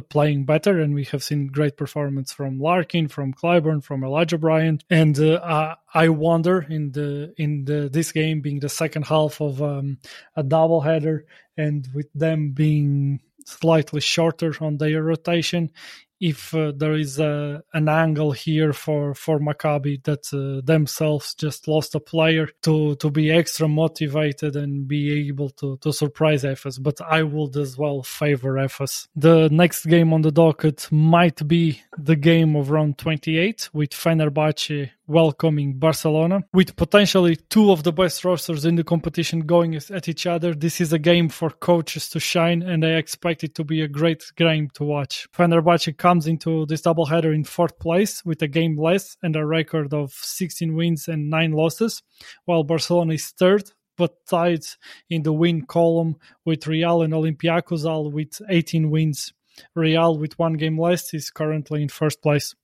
playing 0.09 0.45
better, 0.45 0.79
and 0.79 0.93
we 0.93 1.05
have 1.05 1.23
seen 1.23 1.47
great 1.47 1.77
performance 1.77 2.31
from 2.31 2.59
Larkin, 2.59 3.07
from 3.07 3.33
Clyburn, 3.33 3.83
from 3.83 4.03
Elijah 4.03 4.37
Bryant, 4.37 4.83
and 4.89 5.19
uh, 5.19 5.75
I 5.93 6.09
wonder 6.09 6.65
in 6.69 6.91
the 6.91 7.33
in 7.37 7.65
the 7.65 7.89
this 7.91 8.11
game 8.11 8.41
being 8.41 8.59
the 8.59 8.69
second 8.69 9.05
half 9.05 9.41
of 9.41 9.61
um, 9.61 9.97
a 10.35 10.43
doubleheader, 10.43 11.23
and 11.57 11.87
with 11.93 12.11
them 12.13 12.51
being 12.51 13.19
slightly 13.45 14.01
shorter 14.01 14.53
on 14.61 14.77
their 14.77 15.03
rotation, 15.03 15.71
if 16.19 16.53
uh, 16.53 16.71
there 16.75 16.93
is 16.93 17.19
a, 17.19 17.63
an 17.73 17.87
angle 17.87 18.31
here 18.31 18.73
for 18.73 19.13
for 19.13 19.39
Maccabi 19.39 20.03
that 20.03 20.33
uh, 20.33 20.61
themselves 20.65 21.33
just 21.35 21.67
lost 21.67 21.95
a 21.95 21.99
player 21.99 22.47
to 22.63 22.95
to 22.95 23.09
be 23.09 23.31
extra 23.31 23.67
motivated 23.67 24.55
and 24.55 24.87
be 24.87 25.29
able 25.29 25.49
to 25.51 25.77
to 25.77 25.93
surprise 25.93 26.43
Efes. 26.43 26.81
But 26.81 26.99
I 27.01 27.23
would 27.23 27.55
as 27.57 27.77
well 27.77 28.03
favor 28.03 28.53
Efes. 28.55 29.07
The 29.15 29.49
next 29.51 29.85
game 29.85 30.13
on 30.13 30.21
the 30.21 30.31
docket 30.31 30.87
might 30.91 31.47
be 31.47 31.81
the 31.97 32.15
game 32.15 32.55
of 32.55 32.69
round 32.69 32.97
28 32.97 33.69
with 33.73 33.91
Fenerbahce 33.91 34.91
welcoming 35.09 35.73
Barcelona 35.79 36.43
with 36.53 36.75
potentially 36.75 37.35
two 37.35 37.71
of 37.71 37.83
the 37.83 37.91
best 37.91 38.23
rosters 38.23 38.63
in 38.63 38.75
the 38.75 38.83
competition 38.83 39.41
going 39.41 39.75
at 39.75 40.07
each 40.07 40.27
other. 40.27 40.53
This 40.53 40.79
is 40.79 40.93
a 40.93 40.99
game 40.99 41.27
for 41.29 41.49
coaches 41.49 42.09
to 42.11 42.19
shine, 42.19 42.61
and 42.61 42.85
I 42.85 42.91
expect 42.91 43.43
it 43.43 43.55
to 43.55 43.63
be 43.63 43.81
a 43.81 43.87
great 43.87 44.23
game 44.37 44.69
to 44.75 44.83
watch. 44.83 45.27
Fenerbahce 45.33 45.97
comes 45.97 46.27
into 46.27 46.67
this 46.67 46.83
doubleheader 46.83 47.33
in 47.33 47.43
fourth 47.43 47.79
place 47.79 48.23
with 48.23 48.41
a 48.43 48.47
game 48.47 48.79
less 48.79 49.17
and 49.23 49.35
a 49.35 49.45
record 49.45 49.93
of 49.93 50.11
16 50.13 50.75
wins 50.75 51.07
and 51.07 51.29
9 51.29 51.51
losses, 51.53 52.03
while 52.45 52.63
Barcelona 52.63 53.13
is 53.13 53.29
third 53.29 53.71
but 53.97 54.25
tied 54.25 54.63
in 55.09 55.23
the 55.23 55.33
win 55.33 55.65
column 55.65 56.15
with 56.45 56.65
Real 56.67 57.01
and 57.01 57.13
Olympiacos 57.13 57.83
all 57.83 58.09
with 58.09 58.41
18 58.47 58.89
wins. 58.89 59.33
Real 59.75 60.17
with 60.17 60.39
one 60.39 60.53
game 60.53 60.79
less 60.79 61.13
is 61.13 61.29
currently 61.29 61.81
in 61.81 61.89
first 61.89 62.21
place. 62.21 62.55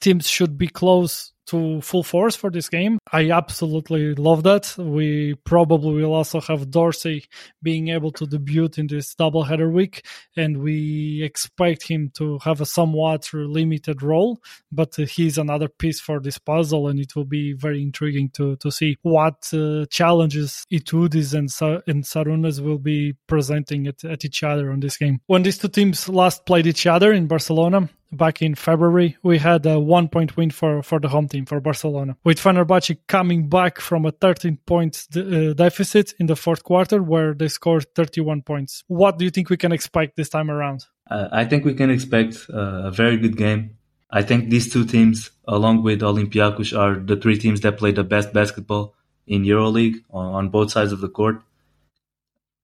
Teams 0.00 0.28
should 0.28 0.58
be 0.58 0.68
close 0.68 1.32
to 1.46 1.80
full 1.80 2.02
force 2.02 2.36
for 2.36 2.50
this 2.50 2.68
game. 2.68 2.98
I 3.12 3.30
absolutely 3.30 4.14
love 4.14 4.42
that. 4.44 4.74
We 4.78 5.34
probably 5.44 6.02
will 6.02 6.14
also 6.14 6.40
have 6.40 6.70
Dorsey 6.70 7.26
being 7.62 7.88
able 7.88 8.12
to 8.12 8.26
debut 8.26 8.68
in 8.76 8.86
this 8.86 9.14
doubleheader 9.14 9.70
week, 9.70 10.06
and 10.36 10.62
we 10.62 11.22
expect 11.22 11.88
him 11.88 12.10
to 12.14 12.38
have 12.44 12.60
a 12.60 12.66
somewhat 12.66 13.28
limited 13.32 14.02
role, 14.02 14.40
but 14.70 14.94
he's 14.94 15.36
another 15.38 15.68
piece 15.68 16.00
for 16.00 16.20
this 16.20 16.38
puzzle, 16.38 16.88
and 16.88 17.00
it 17.00 17.14
will 17.16 17.24
be 17.24 17.52
very 17.52 17.82
intriguing 17.82 18.30
to, 18.30 18.56
to 18.56 18.70
see 18.70 18.96
what 19.02 19.48
uh, 19.52 19.84
challenges 19.90 20.64
Itoudis 20.72 21.34
and, 21.34 21.50
Sa- 21.50 21.80
and 21.86 22.04
Sarunas 22.04 22.60
will 22.60 22.78
be 22.78 23.14
presenting 23.26 23.86
at, 23.88 24.04
at 24.04 24.24
each 24.24 24.42
other 24.42 24.70
on 24.70 24.80
this 24.80 24.96
game. 24.96 25.20
When 25.26 25.42
these 25.42 25.58
two 25.58 25.68
teams 25.68 26.08
last 26.08 26.46
played 26.46 26.66
each 26.66 26.86
other 26.86 27.12
in 27.12 27.26
Barcelona, 27.26 27.88
back 28.12 28.42
in 28.42 28.54
February, 28.54 29.16
we 29.22 29.38
had 29.38 29.64
a 29.66 29.80
one 29.80 30.08
point 30.08 30.36
win 30.36 30.50
for, 30.50 30.82
for 30.82 31.00
the 31.00 31.08
home 31.08 31.28
team 31.28 31.46
for 31.46 31.60
Barcelona, 31.60 32.16
with 32.24 32.38
Fenerbahce 32.38 32.96
coming 33.08 33.48
back 33.48 33.80
from 33.80 34.06
a 34.06 34.12
13 34.12 34.58
point 34.66 35.06
uh, 35.16 35.54
deficit 35.54 36.14
in 36.18 36.26
the 36.26 36.36
fourth 36.36 36.62
quarter 36.62 37.02
where 37.02 37.34
they 37.34 37.48
scored 37.48 37.86
31 37.94 38.42
points. 38.42 38.84
What 38.86 39.18
do 39.18 39.24
you 39.24 39.30
think 39.30 39.50
we 39.50 39.56
can 39.56 39.72
expect 39.72 40.16
this 40.16 40.28
time 40.28 40.50
around? 40.50 40.86
Uh, 41.10 41.28
I 41.32 41.44
think 41.44 41.64
we 41.64 41.74
can 41.74 41.90
expect 41.90 42.46
uh, 42.52 42.84
a 42.84 42.90
very 42.90 43.16
good 43.16 43.36
game. 43.36 43.76
I 44.10 44.22
think 44.22 44.50
these 44.50 44.70
two 44.70 44.84
teams, 44.84 45.30
along 45.48 45.82
with 45.82 46.00
Olympiacos, 46.02 46.78
are 46.78 47.00
the 47.00 47.16
three 47.16 47.38
teams 47.38 47.62
that 47.62 47.78
play 47.78 47.92
the 47.92 48.04
best 48.04 48.32
basketball 48.32 48.94
in 49.26 49.44
EuroLeague 49.44 50.04
on, 50.10 50.34
on 50.34 50.48
both 50.50 50.70
sides 50.70 50.92
of 50.92 51.00
the 51.00 51.08
court. 51.08 51.42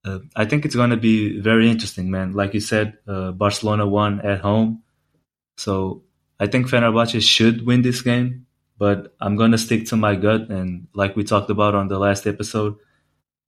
Uh, 0.04 0.20
I 0.36 0.44
think 0.44 0.64
it's 0.64 0.76
going 0.76 0.90
to 0.90 0.96
be 0.96 1.40
very 1.40 1.70
interesting, 1.70 2.10
man. 2.10 2.32
Like 2.32 2.54
you 2.54 2.60
said, 2.60 2.98
uh, 3.06 3.32
Barcelona 3.32 3.86
won 3.86 4.20
at 4.20 4.40
home 4.40 4.82
so 5.58 6.04
I 6.38 6.46
think 6.46 6.68
Fenerbahce 6.68 7.20
should 7.20 7.66
win 7.66 7.82
this 7.82 8.00
game, 8.00 8.46
but 8.78 9.14
I'm 9.20 9.34
going 9.36 9.50
to 9.50 9.58
stick 9.58 9.86
to 9.86 9.96
my 9.96 10.14
gut. 10.14 10.48
And 10.50 10.86
like 10.94 11.16
we 11.16 11.24
talked 11.24 11.50
about 11.50 11.74
on 11.74 11.88
the 11.88 11.98
last 11.98 12.26
episode, 12.26 12.76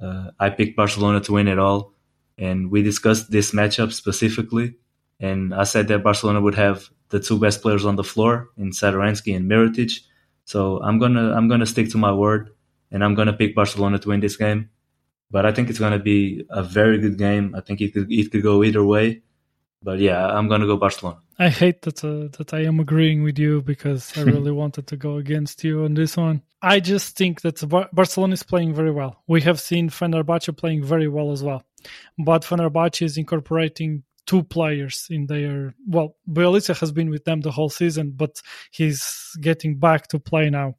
uh, 0.00 0.32
I 0.40 0.50
picked 0.50 0.76
Barcelona 0.76 1.20
to 1.20 1.32
win 1.32 1.46
it 1.46 1.58
all. 1.58 1.94
And 2.36 2.70
we 2.70 2.82
discussed 2.82 3.30
this 3.30 3.52
matchup 3.52 3.92
specifically. 3.92 4.74
And 5.20 5.54
I 5.54 5.64
said 5.64 5.88
that 5.88 6.02
Barcelona 6.02 6.40
would 6.40 6.56
have 6.56 6.88
the 7.10 7.20
two 7.20 7.38
best 7.38 7.62
players 7.62 7.84
on 7.84 7.96
the 7.96 8.04
floor 8.04 8.48
in 8.56 8.70
Satoransky 8.70 9.36
and 9.36 9.48
Mirotic. 9.48 10.00
So 10.44 10.82
I'm 10.82 10.98
gonna 10.98 11.32
I'm 11.32 11.48
gonna 11.48 11.66
stick 11.66 11.90
to 11.90 11.98
my 11.98 12.12
word, 12.12 12.50
and 12.90 13.04
I'm 13.04 13.14
gonna 13.14 13.34
pick 13.34 13.54
Barcelona 13.54 13.98
to 13.98 14.08
win 14.08 14.20
this 14.20 14.36
game. 14.36 14.70
But 15.30 15.44
I 15.44 15.52
think 15.52 15.68
it's 15.68 15.78
gonna 15.78 15.98
be 15.98 16.44
a 16.48 16.62
very 16.62 16.98
good 16.98 17.18
game. 17.18 17.54
I 17.54 17.60
think 17.60 17.80
it 17.80 17.92
could 17.92 18.10
it 18.10 18.32
could 18.32 18.42
go 18.42 18.64
either 18.64 18.82
way. 18.82 19.22
But 19.82 19.98
yeah, 19.98 20.26
I'm 20.26 20.48
gonna 20.48 20.66
go 20.66 20.76
Barcelona. 20.76 21.18
I 21.38 21.48
hate 21.48 21.82
that 21.82 22.04
uh, 22.04 22.28
that 22.36 22.52
I 22.52 22.64
am 22.64 22.80
agreeing 22.80 23.22
with 23.22 23.38
you 23.38 23.62
because 23.62 24.16
I 24.16 24.22
really 24.34 24.52
wanted 24.52 24.86
to 24.88 24.96
go 24.96 25.16
against 25.16 25.64
you 25.64 25.84
on 25.84 25.94
this 25.94 26.16
one. 26.16 26.42
I 26.60 26.80
just 26.80 27.16
think 27.16 27.40
that 27.40 27.66
Bar- 27.66 27.88
Barcelona 27.92 28.34
is 28.34 28.42
playing 28.42 28.74
very 28.74 28.90
well. 28.90 29.22
We 29.26 29.40
have 29.42 29.58
seen 29.58 29.88
Fenerbahce 29.88 30.54
playing 30.56 30.84
very 30.84 31.08
well 31.08 31.32
as 31.32 31.42
well, 31.42 31.62
but 32.18 32.42
Fenerbahce 32.42 33.02
is 33.02 33.16
incorporating 33.16 34.02
two 34.26 34.42
players 34.42 35.06
in 35.10 35.26
their 35.26 35.74
well 35.88 36.14
Bjelica 36.30 36.78
has 36.78 36.92
been 36.92 37.10
with 37.10 37.24
them 37.24 37.40
the 37.40 37.50
whole 37.50 37.70
season 37.70 38.12
but 38.14 38.40
he's 38.70 39.36
getting 39.40 39.76
back 39.76 40.06
to 40.08 40.20
play 40.20 40.50
now 40.50 40.76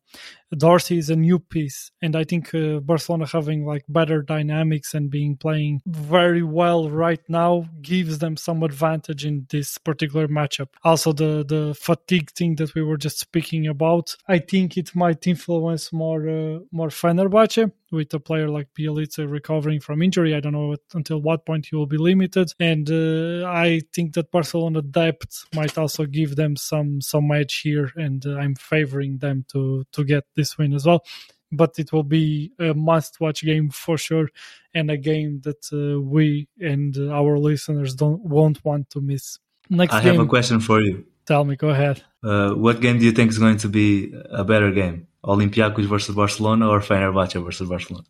Dorsey 0.56 0.98
is 0.98 1.10
a 1.10 1.16
new 1.16 1.40
piece, 1.40 1.92
and 2.02 2.16
I 2.16 2.26
think 2.26 2.54
uh, 2.54 2.80
Barcelona 2.80 3.26
having 3.26 3.66
like 3.66 3.86
better 3.88 4.22
dynamics 4.22 4.94
and 4.94 5.10
being 5.10 5.38
playing 5.38 5.82
very 5.86 6.44
well 6.44 6.90
right 6.90 7.22
now 7.30 7.66
gives 7.82 8.20
them 8.20 8.36
some 8.36 8.62
advantage 8.64 9.26
in 9.26 9.48
this 9.50 9.78
particular 9.78 10.28
matchup. 10.28 10.68
Also, 10.84 11.14
the 11.14 11.46
the 11.48 11.74
fatigue 11.80 12.32
thing 12.32 12.56
that 12.56 12.76
we 12.76 12.82
were 12.82 12.98
just 12.98 13.20
speaking 13.20 13.66
about, 13.68 14.16
I 14.28 14.40
think 14.40 14.78
it 14.78 14.94
might 14.94 15.26
influence 15.26 15.94
more 15.94 16.28
uh, 16.28 16.60
more 16.72 16.90
Fenerbahce 16.90 17.72
with 17.92 18.14
a 18.14 18.20
player 18.20 18.50
like 18.50 18.70
Bjelica 18.78 19.30
recovering 19.30 19.80
from 19.80 20.02
injury. 20.02 20.34
I 20.34 20.40
don't 20.40 20.54
know 20.54 20.76
until 20.94 21.22
what 21.22 21.46
point 21.46 21.68
he 21.70 21.76
will 21.76 21.88
be 21.88 21.98
limited, 21.98 22.52
and 22.60 22.90
uh, 22.90 23.48
I 23.48 23.82
think 23.94 24.16
that 24.16 24.32
Barcelona 24.32 24.82
depth 24.82 25.46
might 25.56 25.78
also 25.78 26.06
give 26.06 26.36
them 26.36 26.58
some 26.58 27.00
some 27.00 27.32
edge 27.32 27.62
here, 27.62 27.92
and 27.96 28.26
uh, 28.26 28.36
I'm 28.36 28.56
favoring 28.56 29.20
them 29.20 29.46
to 29.54 29.86
to 29.94 30.01
get 30.04 30.24
this 30.36 30.58
win 30.58 30.74
as 30.74 30.86
well. 30.86 31.04
But 31.52 31.78
it 31.80 31.92
will 31.92 32.04
be 32.04 32.54
a 32.60 32.74
must-watch 32.74 33.44
game 33.44 33.70
for 33.70 33.98
sure, 33.98 34.30
and 34.74 34.90
a 34.90 34.98
game 34.98 35.42
that 35.42 35.66
uh, 35.74 36.00
we 36.00 36.48
and 36.60 36.96
our 37.12 37.38
listeners 37.38 37.94
don't 37.94 38.24
won't 38.24 38.64
want 38.64 38.90
to 38.92 39.02
miss. 39.02 39.38
Next, 39.70 39.94
I 39.94 40.02
game, 40.02 40.16
have 40.16 40.26
a 40.26 40.30
question 40.30 40.62
for 40.62 40.82
you. 40.82 41.06
Tell 41.26 41.44
me, 41.44 41.56
go 41.56 41.70
ahead. 41.70 42.04
Uh, 42.24 42.52
what 42.52 42.80
game 42.82 43.00
do 43.00 43.06
you 43.06 43.12
think 43.12 43.32
is 43.32 43.40
going 43.40 43.58
to 43.58 43.68
be 43.68 44.14
a 44.30 44.44
better 44.44 44.72
game? 44.72 45.08
Olympiacos 45.24 45.86
versus 45.86 46.16
Barcelona 46.16 46.70
or 46.70 46.80
Fenerbahce 46.80 47.44
versus 47.44 47.70
Barcelona? 47.70 48.06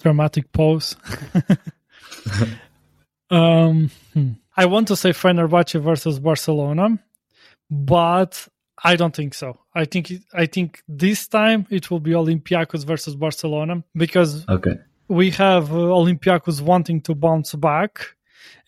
Dramatic 0.00 0.50
pause. 0.52 0.96
um, 3.30 3.90
hmm. 4.12 4.32
I 4.56 4.66
want 4.66 4.88
to 4.88 4.96
say 4.96 5.10
Fenerbahce 5.10 5.80
versus 5.80 6.18
Barcelona, 6.18 6.98
but 7.70 8.48
I 8.84 8.96
don't 8.96 9.14
think 9.14 9.34
so. 9.34 9.58
I 9.74 9.84
think 9.84 10.12
I 10.32 10.46
think 10.46 10.82
this 10.88 11.28
time 11.28 11.66
it 11.70 11.90
will 11.90 12.00
be 12.00 12.12
Olympiacos 12.12 12.84
versus 12.84 13.14
Barcelona 13.14 13.84
because 13.94 14.48
okay. 14.48 14.78
we 15.08 15.30
have 15.30 15.72
uh, 15.72 15.76
Olympiacos 15.76 16.60
wanting 16.60 17.00
to 17.02 17.14
bounce 17.14 17.54
back, 17.54 18.16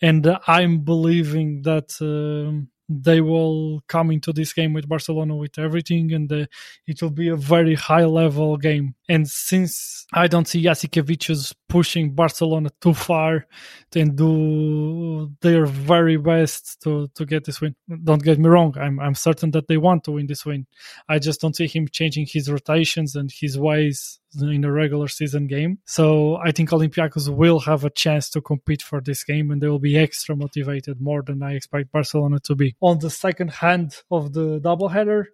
and 0.01 0.37
I'm 0.47 0.79
believing 0.79 1.63
that 1.63 1.95
um, 2.01 2.69
they 2.87 3.21
will 3.21 3.81
come 3.87 4.11
into 4.11 4.31
this 4.31 4.53
game 4.53 4.73
with 4.73 4.87
Barcelona 4.87 5.35
with 5.35 5.57
everything, 5.57 6.13
and 6.13 6.31
uh, 6.31 6.45
it 6.85 7.01
will 7.01 7.09
be 7.09 7.29
a 7.29 7.35
very 7.35 7.75
high 7.75 8.05
level 8.05 8.57
game. 8.57 8.95
And 9.09 9.27
since 9.27 10.05
I 10.13 10.27
don't 10.27 10.47
see 10.47 10.63
Jasikevicius 10.63 11.53
pushing 11.67 12.13
Barcelona 12.13 12.69
too 12.81 12.93
far, 12.93 13.47
then 13.91 14.15
do 14.15 15.31
their 15.41 15.65
very 15.65 16.17
best 16.17 16.81
to, 16.83 17.09
to 17.15 17.25
get 17.25 17.45
this 17.45 17.61
win. 17.61 17.75
Don't 18.03 18.23
get 18.23 18.39
me 18.39 18.49
wrong, 18.49 18.75
I'm 18.77 18.99
I'm 18.99 19.15
certain 19.15 19.51
that 19.51 19.67
they 19.67 19.77
want 19.77 20.03
to 20.05 20.11
win 20.11 20.27
this 20.27 20.45
win. 20.45 20.67
I 21.09 21.19
just 21.19 21.41
don't 21.41 21.55
see 21.55 21.67
him 21.67 21.87
changing 21.87 22.27
his 22.29 22.51
rotations 22.51 23.15
and 23.15 23.31
his 23.31 23.57
ways 23.57 24.19
in 24.41 24.63
a 24.63 24.71
regular 24.71 25.07
season 25.07 25.47
game. 25.47 25.79
So 25.85 26.37
I 26.37 26.51
think 26.51 26.69
Olympiacos 26.69 27.29
will 27.29 27.59
have 27.61 27.83
a 27.83 27.89
chance 27.89 28.29
to 28.31 28.41
compete 28.41 28.81
for 28.81 29.01
this 29.01 29.23
game 29.23 29.51
and 29.51 29.61
they 29.61 29.67
will 29.67 29.79
be 29.79 29.97
extra 29.97 30.35
motivated 30.35 31.01
more 31.01 31.21
than 31.21 31.43
I 31.43 31.53
expect 31.53 31.91
Barcelona 31.91 32.39
to 32.41 32.55
be. 32.55 32.75
On 32.81 32.99
the 32.99 33.09
second 33.09 33.51
hand 33.51 33.97
of 34.11 34.33
the 34.33 34.59
doubleheader, 34.59 35.25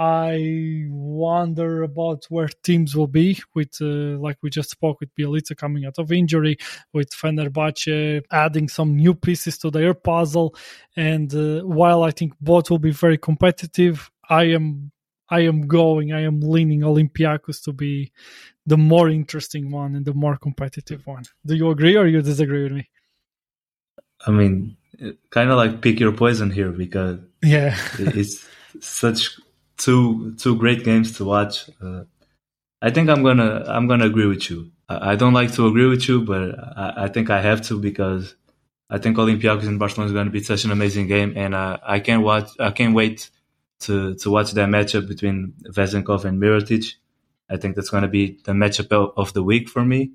I 0.00 0.84
wonder 0.88 1.82
about 1.82 2.26
where 2.28 2.48
teams 2.62 2.94
will 2.94 3.08
be 3.08 3.40
with, 3.54 3.78
uh, 3.80 4.16
like 4.20 4.36
we 4.42 4.50
just 4.50 4.70
spoke 4.70 5.00
with 5.00 5.12
Bjelica 5.16 5.56
coming 5.56 5.86
out 5.86 5.98
of 5.98 6.12
injury, 6.12 6.56
with 6.92 7.10
Fenerbahce 7.10 8.22
adding 8.30 8.68
some 8.68 8.94
new 8.94 9.14
pieces 9.14 9.58
to 9.58 9.72
their 9.72 9.94
puzzle. 9.94 10.54
And 10.96 11.34
uh, 11.34 11.62
while 11.62 12.04
I 12.04 12.12
think 12.12 12.34
both 12.40 12.70
will 12.70 12.78
be 12.78 12.92
very 12.92 13.18
competitive, 13.18 14.08
I 14.28 14.44
am 14.44 14.92
I 15.30 15.40
am 15.40 15.66
going, 15.66 16.12
I 16.12 16.22
am 16.22 16.40
leaning 16.40 16.80
Olympiacos 16.80 17.62
to 17.64 17.72
be 17.72 18.12
the 18.66 18.78
more 18.78 19.08
interesting 19.08 19.70
one 19.70 19.94
and 19.94 20.04
the 20.04 20.14
more 20.14 20.36
competitive 20.36 21.06
one. 21.06 21.24
Do 21.44 21.54
you 21.54 21.70
agree 21.70 21.96
or 21.96 22.06
you 22.06 22.22
disagree 22.22 22.62
with 22.64 22.72
me? 22.72 22.88
I 24.26 24.30
mean, 24.30 24.76
kind 25.30 25.50
of 25.50 25.56
like 25.56 25.80
pick 25.80 26.00
your 26.00 26.12
poison 26.12 26.50
here 26.50 26.70
because 26.70 27.20
yeah, 27.42 27.76
it's 27.98 28.46
such 28.80 29.38
two 29.76 30.34
two 30.38 30.56
great 30.56 30.84
games 30.84 31.16
to 31.16 31.24
watch. 31.24 31.70
Uh, 31.80 32.04
I 32.82 32.90
think 32.90 33.08
I'm 33.08 33.22
gonna 33.22 33.64
I'm 33.66 33.86
gonna 33.86 34.06
agree 34.06 34.26
with 34.26 34.50
you. 34.50 34.70
I, 34.88 35.12
I 35.12 35.16
don't 35.16 35.34
like 35.34 35.52
to 35.54 35.66
agree 35.66 35.86
with 35.86 36.08
you, 36.08 36.22
but 36.22 36.58
I, 36.58 37.04
I, 37.04 37.08
think 37.08 37.30
I 37.30 37.40
have 37.40 37.62
to 37.68 37.78
because 37.78 38.34
I 38.90 38.98
think 38.98 39.16
Olympiacos 39.16 39.66
and 39.66 39.78
Barcelona 39.78 40.08
is 40.08 40.12
going 40.12 40.26
to 40.26 40.32
be 40.32 40.42
such 40.42 40.64
an 40.64 40.70
amazing 40.70 41.06
game, 41.06 41.34
and 41.36 41.54
uh, 41.54 41.78
I 41.82 42.00
can't 42.00 42.22
watch 42.22 42.50
I 42.58 42.70
can't 42.70 42.94
wait 42.94 43.30
to 43.80 44.14
to 44.16 44.30
watch 44.30 44.52
that 44.52 44.68
matchup 44.68 45.08
between 45.08 45.54
Vezenkov 45.64 46.24
and 46.24 46.40
Mirotic. 46.40 46.94
I 47.50 47.56
think 47.56 47.76
that's 47.76 47.90
going 47.90 48.02
to 48.02 48.08
be 48.08 48.38
the 48.44 48.52
matchup 48.52 49.12
of 49.16 49.32
the 49.32 49.42
week 49.42 49.68
for 49.68 49.84
me. 49.84 50.12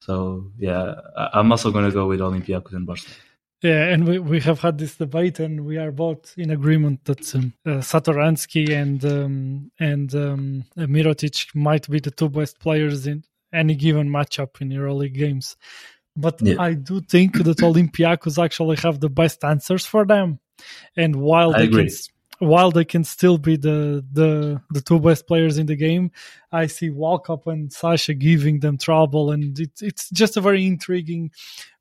So 0.00 0.50
yeah, 0.58 0.94
I'm 1.16 1.50
also 1.52 1.70
going 1.70 1.86
to 1.86 1.92
go 1.92 2.06
with 2.06 2.20
Olympiacos 2.20 2.72
and 2.72 2.86
Barcelona. 2.86 3.18
Yeah, 3.62 3.84
and 3.84 4.08
we, 4.08 4.18
we 4.18 4.40
have 4.40 4.60
had 4.60 4.78
this 4.78 4.96
debate, 4.96 5.38
and 5.38 5.64
we 5.64 5.78
are 5.78 5.92
both 5.92 6.34
in 6.36 6.50
agreement 6.50 7.04
that 7.04 7.32
um, 7.36 7.52
uh, 7.64 7.78
Satoransky 7.78 8.70
and 8.70 9.04
um, 9.04 9.70
and 9.78 10.12
um, 10.16 10.64
Mirotic 10.76 11.54
might 11.54 11.88
be 11.88 12.00
the 12.00 12.10
two 12.10 12.28
best 12.28 12.58
players 12.58 13.06
in 13.06 13.22
any 13.52 13.76
given 13.76 14.08
matchup 14.08 14.60
in 14.60 14.70
EuroLeague 14.70 15.14
games. 15.14 15.56
But 16.16 16.42
yeah. 16.42 16.56
I 16.58 16.74
do 16.74 17.00
think 17.00 17.42
that 17.44 17.58
Olympiacos 17.58 18.42
actually 18.42 18.76
have 18.78 18.98
the 19.00 19.08
best 19.08 19.44
answers 19.44 19.86
for 19.86 20.04
them. 20.04 20.40
And 20.96 21.16
while 21.16 21.54
I 21.54 21.58
they 21.58 21.64
agree. 21.64 21.84
can 21.84 21.90
while 22.42 22.72
they 22.72 22.84
can 22.84 23.04
still 23.04 23.38
be 23.38 23.56
the 23.56 24.04
the 24.12 24.60
the 24.70 24.80
two 24.80 24.98
best 24.98 25.28
players 25.28 25.58
in 25.58 25.66
the 25.66 25.76
game, 25.76 26.10
I 26.50 26.66
see 26.66 26.90
Walkup 26.90 27.46
and 27.46 27.72
Sasha 27.72 28.14
giving 28.14 28.58
them 28.58 28.78
trouble, 28.78 29.30
and 29.30 29.58
it's 29.60 29.80
it's 29.80 30.10
just 30.10 30.36
a 30.36 30.40
very 30.40 30.66
intriguing 30.66 31.30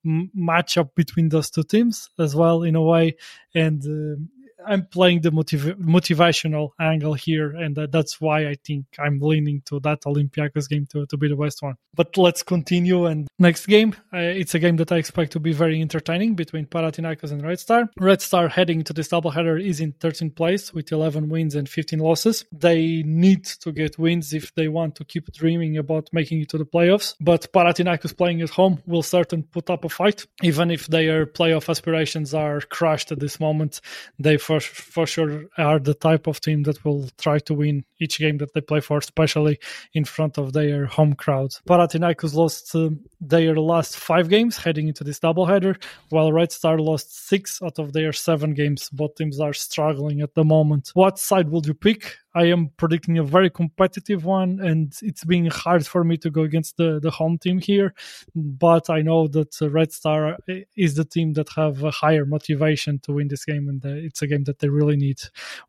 matchup 0.05 0.93
between 0.95 1.29
those 1.29 1.49
two 1.49 1.63
teams 1.63 2.09
as 2.19 2.35
well 2.35 2.61
in 2.61 2.75
a 2.75 2.81
way. 2.81 3.15
And 3.55 3.81
uh, 3.81 4.21
I'm 4.65 4.85
playing 4.85 5.21
the 5.21 5.31
motiv- 5.31 5.77
motivational 5.77 6.71
angle 6.79 7.13
here, 7.13 7.51
and 7.51 7.77
uh, 7.77 7.87
that's 7.89 8.19
why 8.19 8.47
I 8.47 8.55
think 8.65 8.85
I'm 8.99 9.19
leaning 9.19 9.61
to 9.65 9.79
that 9.81 10.01
Olympiacos 10.01 10.69
game 10.69 10.87
to, 10.87 11.05
to 11.05 11.17
be 11.17 11.27
the 11.27 11.35
best 11.35 11.61
one. 11.61 11.75
But 11.93 12.17
let's 12.17 12.43
continue. 12.43 13.05
And 13.05 13.27
next 13.39 13.65
game, 13.65 13.95
uh, 14.13 14.19
it's 14.19 14.55
a 14.55 14.59
game 14.59 14.77
that 14.77 14.91
I 14.91 14.97
expect 14.97 15.33
to 15.33 15.39
be 15.39 15.53
very 15.53 15.81
entertaining 15.81 16.35
between 16.35 16.65
Panathinaikos 16.65 17.31
and 17.31 17.43
Red 17.43 17.59
Star. 17.59 17.89
Red 17.99 18.21
Star 18.21 18.47
heading 18.47 18.79
into 18.79 18.93
this 18.93 19.09
doubleheader 19.09 19.61
is 19.63 19.79
in 19.79 19.93
13th 19.93 20.35
place 20.35 20.73
with 20.73 20.91
11 20.91 21.29
wins 21.29 21.55
and 21.55 21.67
15 21.67 21.99
losses. 21.99 22.45
They 22.51 23.03
need 23.03 23.45
to 23.45 23.71
get 23.71 23.99
wins 23.99 24.33
if 24.33 24.53
they 24.55 24.67
want 24.67 24.95
to 24.95 25.05
keep 25.05 25.31
dreaming 25.33 25.77
about 25.77 26.09
making 26.13 26.41
it 26.41 26.49
to 26.49 26.57
the 26.57 26.65
playoffs. 26.65 27.15
But 27.19 27.51
Panathinaikos 27.51 28.15
playing 28.15 28.41
at 28.41 28.49
home 28.49 28.81
will 28.85 29.03
certainly 29.03 29.45
put 29.51 29.69
up 29.69 29.85
a 29.85 29.89
fight, 29.89 30.25
even 30.43 30.71
if 30.71 30.87
their 30.87 31.25
playoff 31.25 31.69
aspirations 31.69 32.33
are 32.33 32.61
crushed 32.61 33.11
at 33.11 33.19
this 33.19 33.39
moment. 33.39 33.81
They 34.19 34.37
for 34.59 34.81
for 34.91 35.05
sure 35.07 35.45
are 35.57 35.79
the 35.79 35.93
type 35.93 36.27
of 36.27 36.41
team 36.41 36.63
that 36.63 36.83
will 36.83 37.09
try 37.17 37.39
to 37.39 37.53
win 37.53 37.85
each 37.99 38.19
game 38.19 38.37
that 38.39 38.53
they 38.53 38.61
play 38.61 38.81
for, 38.81 38.97
especially 38.97 39.59
in 39.93 40.05
front 40.05 40.37
of 40.37 40.53
their 40.53 40.85
home 40.85 41.13
crowd. 41.13 41.51
Panathinaikos 41.67 42.33
lost 42.33 42.75
uh, 42.75 42.89
their 43.19 43.55
last 43.55 43.97
five 43.97 44.29
games 44.29 44.57
heading 44.57 44.87
into 44.87 45.03
this 45.03 45.19
doubleheader, 45.19 45.81
while 46.09 46.33
Red 46.33 46.51
Star 46.51 46.77
lost 46.79 47.27
six 47.27 47.61
out 47.61 47.79
of 47.79 47.93
their 47.93 48.11
seven 48.11 48.53
games. 48.53 48.89
Both 48.89 49.15
teams 49.15 49.39
are 49.39 49.53
struggling 49.53 50.21
at 50.21 50.33
the 50.33 50.43
moment. 50.43 50.91
What 50.93 51.19
side 51.19 51.49
would 51.49 51.65
you 51.65 51.73
pick? 51.73 52.17
I 52.33 52.45
am 52.45 52.69
predicting 52.77 53.17
a 53.17 53.23
very 53.23 53.49
competitive 53.49 54.23
one, 54.23 54.59
and 54.59 54.93
it's 55.01 55.23
being 55.25 55.47
hard 55.47 55.85
for 55.85 56.03
me 56.03 56.17
to 56.17 56.29
go 56.29 56.43
against 56.43 56.77
the, 56.77 56.99
the 57.01 57.11
home 57.11 57.37
team 57.37 57.59
here. 57.59 57.93
But 58.35 58.89
I 58.89 59.01
know 59.01 59.27
that 59.27 59.59
Red 59.61 59.91
Star 59.91 60.37
is 60.77 60.95
the 60.95 61.05
team 61.05 61.33
that 61.33 61.49
have 61.55 61.83
a 61.83 61.91
higher 61.91 62.25
motivation 62.25 62.99
to 62.99 63.13
win 63.13 63.27
this 63.27 63.45
game, 63.45 63.67
and 63.67 63.85
uh, 63.85 63.89
it's 63.89 64.21
a 64.21 64.27
game 64.27 64.45
that 64.45 64.59
they 64.59 64.69
really 64.69 64.95
need. 64.95 65.19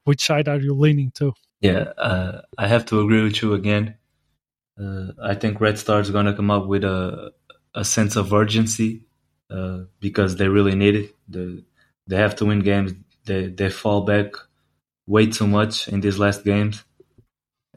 Which 0.05 0.25
side 0.25 0.48
are 0.48 0.61
you 0.61 0.75
leaning 0.75 1.11
to? 1.12 1.33
Yeah, 1.61 1.92
uh, 1.98 2.42
I 2.59 2.68
have 2.68 2.85
to 2.87 3.01
agree 3.01 3.22
with 3.22 3.42
you 3.42 3.55
again. 3.55 3.96
Uh, 4.81 5.12
I 5.22 5.35
think 5.35 5.61
Red 5.61 5.79
Star 5.79 6.01
is 6.01 6.11
going 6.11 6.27
to 6.27 6.35
come 6.35 6.51
up 6.51 6.66
with 6.66 6.85
a 6.85 7.33
a 7.75 7.85
sense 7.85 8.16
of 8.16 8.33
urgency 8.33 9.03
uh, 9.51 9.81
because 10.01 10.37
they 10.37 10.48
really 10.48 10.75
need 10.75 10.94
it. 10.94 11.14
They, 11.29 11.64
they 12.07 12.16
have 12.16 12.37
to 12.37 12.46
win 12.46 12.61
games. 12.61 12.92
They 13.25 13.46
they 13.46 13.70
fall 13.70 14.03
back 14.03 14.33
way 15.07 15.27
too 15.27 15.47
much 15.47 15.88
in 15.88 16.01
these 16.01 16.19
last 16.19 16.45
games. 16.45 16.85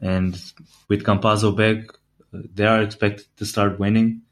And 0.00 0.40
with 0.88 1.04
Campazzo 1.04 1.56
back, 1.56 1.88
they 2.32 2.66
are 2.66 2.82
expected 2.82 3.26
to 3.38 3.46
start 3.46 3.78
winning. 3.78 4.22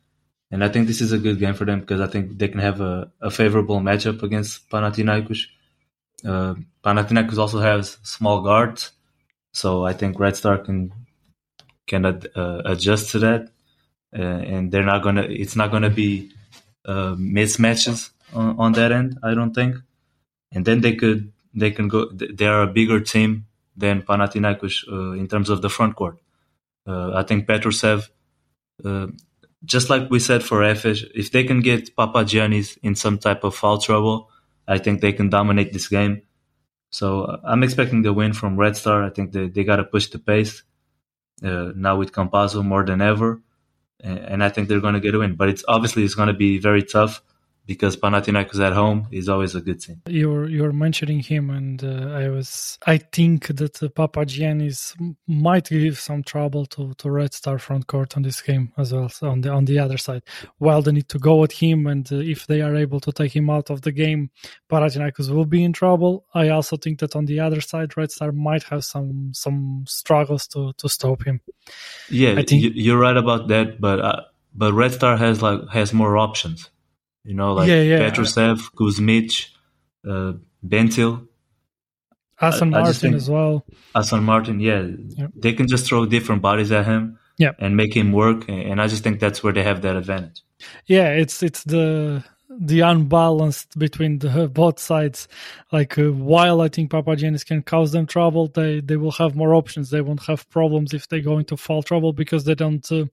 And 0.51 0.63
I 0.63 0.69
think 0.69 0.87
this 0.87 1.01
is 1.01 1.13
a 1.13 1.19
good 1.19 1.39
game 1.39 1.55
for 1.55 1.65
them 1.65 1.81
because 1.81 2.01
I 2.01 2.07
think 2.07 2.39
they 2.39 2.49
can 2.49 2.61
have 2.61 2.81
a, 2.81 3.11
a 3.21 3.31
favorable 3.31 3.81
matchup 3.81 4.23
against 4.23 4.69
Panathinaikos. 4.71 5.47
Uh, 6.25 6.55
Panathinaikos 6.85 7.39
also 7.39 7.59
has 7.59 7.99
small 8.03 8.43
guards, 8.43 8.93
so 9.53 9.85
I 9.85 9.93
think 9.93 10.19
Red 10.19 10.37
Star 10.37 10.59
can 10.59 10.93
can 11.87 12.05
uh, 12.07 12.63
adjust 12.65 13.11
to 13.11 13.19
that, 13.19 13.51
uh, 14.17 14.23
and 14.23 14.71
they're 14.71 14.85
not 14.85 15.03
gonna. 15.03 15.23
It's 15.23 15.57
not 15.57 15.71
gonna 15.71 15.91
be 15.91 16.31
uh, 16.87 17.15
mismatches 17.17 18.11
on, 18.33 18.57
on 18.59 18.73
that 18.73 18.93
end. 18.93 19.19
I 19.23 19.35
don't 19.35 19.53
think, 19.55 19.77
and 20.53 20.65
then 20.65 20.81
they 20.81 20.95
could 20.95 21.33
they 21.55 21.71
can 21.71 21.89
go. 21.89 22.11
They 22.11 22.47
are 22.47 22.63
a 22.63 22.67
bigger 22.67 23.01
team 23.01 23.47
than 23.77 24.03
Panathinaikos 24.03 24.89
uh, 24.91 25.13
in 25.13 25.29
terms 25.29 25.51
of 25.51 25.63
the 25.63 25.71
front 25.71 25.97
court. 25.97 26.19
Uh, 26.87 27.13
I 27.15 27.23
think 27.23 27.47
Petrusev, 27.47 28.09
uh, 28.85 29.07
just 29.65 29.91
like 29.91 30.11
we 30.11 30.21
said 30.21 30.43
for 30.43 30.61
Efes, 30.61 31.05
if 31.15 31.31
they 31.31 31.45
can 31.45 31.61
get 31.61 31.95
Papa 31.97 32.25
Papagiannis 32.25 32.79
in 32.83 32.95
some 32.95 33.19
type 33.19 33.45
of 33.45 33.55
foul 33.55 33.79
trouble, 33.79 34.31
I 34.69 34.79
think 34.79 35.01
they 35.01 35.13
can 35.13 35.31
dominate 35.31 35.73
this 35.73 35.89
game. 35.89 36.23
So 36.91 37.25
uh, 37.25 37.41
I'm 37.45 37.63
expecting 37.63 38.03
the 38.03 38.13
win 38.13 38.33
from 38.33 38.57
Red 38.57 38.77
Star. 38.77 39.03
I 39.03 39.11
think 39.11 39.33
they, 39.33 39.49
they 39.49 39.65
got 39.65 39.77
to 39.77 39.85
push 39.85 40.09
the 40.09 40.19
pace 40.19 40.63
uh, 41.43 41.73
now 41.75 41.97
with 41.97 42.13
Campazzo 42.13 42.65
more 42.65 42.85
than 42.85 43.01
ever, 43.01 43.41
and, 44.01 44.19
and 44.19 44.45
I 44.45 44.49
think 44.49 44.69
they're 44.69 44.81
going 44.81 44.95
to 44.95 45.01
get 45.01 45.15
a 45.15 45.19
win. 45.19 45.35
But 45.35 45.49
it's 45.49 45.65
obviously 45.67 46.05
it's 46.05 46.15
going 46.15 46.29
to 46.29 46.35
be 46.35 46.59
very 46.59 46.83
tough 46.83 47.23
because 47.67 47.97
Panathinaikos 47.97 48.61
at 48.61 48.73
home 48.73 49.09
is 49.11 49.29
always 49.29 49.55
a 49.55 49.61
good 49.61 49.81
team. 49.81 50.03
You're 50.07 50.49
you're 50.49 50.73
mentioning 50.73 51.21
him, 51.21 51.51
and 51.51 51.83
uh, 51.83 52.11
I 52.13 52.29
was 52.29 52.79
I 52.87 52.99
think 52.99 53.47
that 53.49 53.83
uh, 53.83 53.89
Papagiannis 53.89 54.95
might 55.27 55.69
give 55.69 55.99
some 55.99 56.23
trouble 56.23 56.67
to, 56.67 56.93
to 56.95 57.11
Red 57.11 57.33
Star 57.33 57.59
front 57.59 57.87
court 57.87 58.17
on 58.17 58.23
this 58.23 58.41
game 58.43 58.73
as 58.77 58.93
well. 58.93 59.09
So 59.09 59.29
on 59.29 59.41
the 59.41 59.51
on 59.51 59.65
the 59.65 59.79
other 59.79 59.97
side, 59.97 60.23
while 60.59 60.83
they 60.83 60.93
need 60.93 61.09
to 61.11 61.19
go 61.19 61.43
at 61.45 61.53
him, 61.53 61.87
and 61.87 62.11
uh, 62.13 62.17
if 62.17 62.47
they 62.47 62.61
are 62.61 62.77
able 62.77 63.01
to 63.01 63.13
take 63.13 63.35
him 63.35 63.49
out 63.49 63.71
of 63.71 63.83
the 63.83 63.93
game, 63.93 64.31
Panathinaikos 64.71 65.31
will 65.31 65.47
be 65.47 65.65
in 65.65 65.73
trouble. 65.73 66.27
I 66.35 66.51
also 66.51 66.77
think 66.77 66.99
that 67.01 67.17
on 67.17 67.25
the 67.25 67.41
other 67.41 67.61
side, 67.61 67.97
Red 67.97 68.13
Star 68.13 68.33
might 68.33 68.65
have 68.65 68.85
some 68.85 69.33
some 69.33 69.85
struggles 69.89 70.47
to 70.49 70.73
to 70.77 70.89
stop 70.89 71.25
him. 71.25 71.41
Yeah, 72.11 72.35
I 72.37 72.43
think 72.43 72.73
you're 72.75 72.99
right 72.99 73.17
about 73.17 73.49
that, 73.49 73.81
but 73.81 74.01
uh, 74.01 74.21
but 74.55 74.75
Red 74.75 74.93
Star 74.93 75.17
has 75.17 75.41
like 75.41 75.61
has 75.71 75.95
more 75.95 76.19
options 76.19 76.71
you 77.25 77.35
know, 77.35 77.55
like 77.55 77.69
yeah, 77.69 77.83
yeah. 77.83 77.99
Petrusev, 77.99 78.71
Kuzmic, 78.75 79.49
uh, 80.09 80.35
Bentil. 80.67 81.27
I 82.41 82.65
Martin 82.65 83.15
as 83.15 83.31
well. 83.31 83.65
Hassan 83.95 84.25
Martin, 84.25 84.61
yeah. 84.61 84.83
Yep. 84.83 85.31
They 85.37 85.53
can 85.53 85.67
just 85.67 85.87
throw 85.87 86.05
different 86.05 86.43
bodies 86.43 86.73
at 86.73 86.85
him 86.85 87.19
yeah. 87.39 87.53
and 87.59 87.77
make 87.77 87.97
him 87.97 88.13
work. 88.13 88.49
And 88.49 88.81
I 88.83 88.87
just 88.87 89.03
think 89.03 89.21
that's 89.21 89.43
where 89.43 89.53
they 89.53 89.63
have 89.63 89.83
that 89.83 89.97
advantage. 89.97 90.43
Yeah, 90.87 91.09
it's 91.11 91.43
it's 91.43 91.65
the 91.65 92.25
the 92.61 92.81
unbalanced 92.81 93.79
between 93.79 94.19
the 94.19 94.49
both 94.53 94.79
sides. 94.79 95.29
Like 95.73 95.99
uh, 95.99 96.13
while 96.13 96.61
I 96.61 96.69
think 96.69 96.91
Papagiannis 96.91 97.45
can 97.45 97.63
cause 97.63 97.93
them 97.93 98.07
trouble, 98.07 98.49
they 98.49 98.81
they 98.81 98.97
will 98.97 99.13
have 99.13 99.35
more 99.35 99.55
options. 99.55 99.91
They 99.91 100.01
won't 100.01 100.25
have 100.25 100.49
problems 100.51 100.95
if 100.95 101.09
they 101.09 101.21
go 101.21 101.39
into 101.39 101.57
foul 101.57 101.83
trouble 101.83 102.13
because 102.13 102.45
they 102.45 102.55
don't 102.55 102.91
uh, 102.93 103.07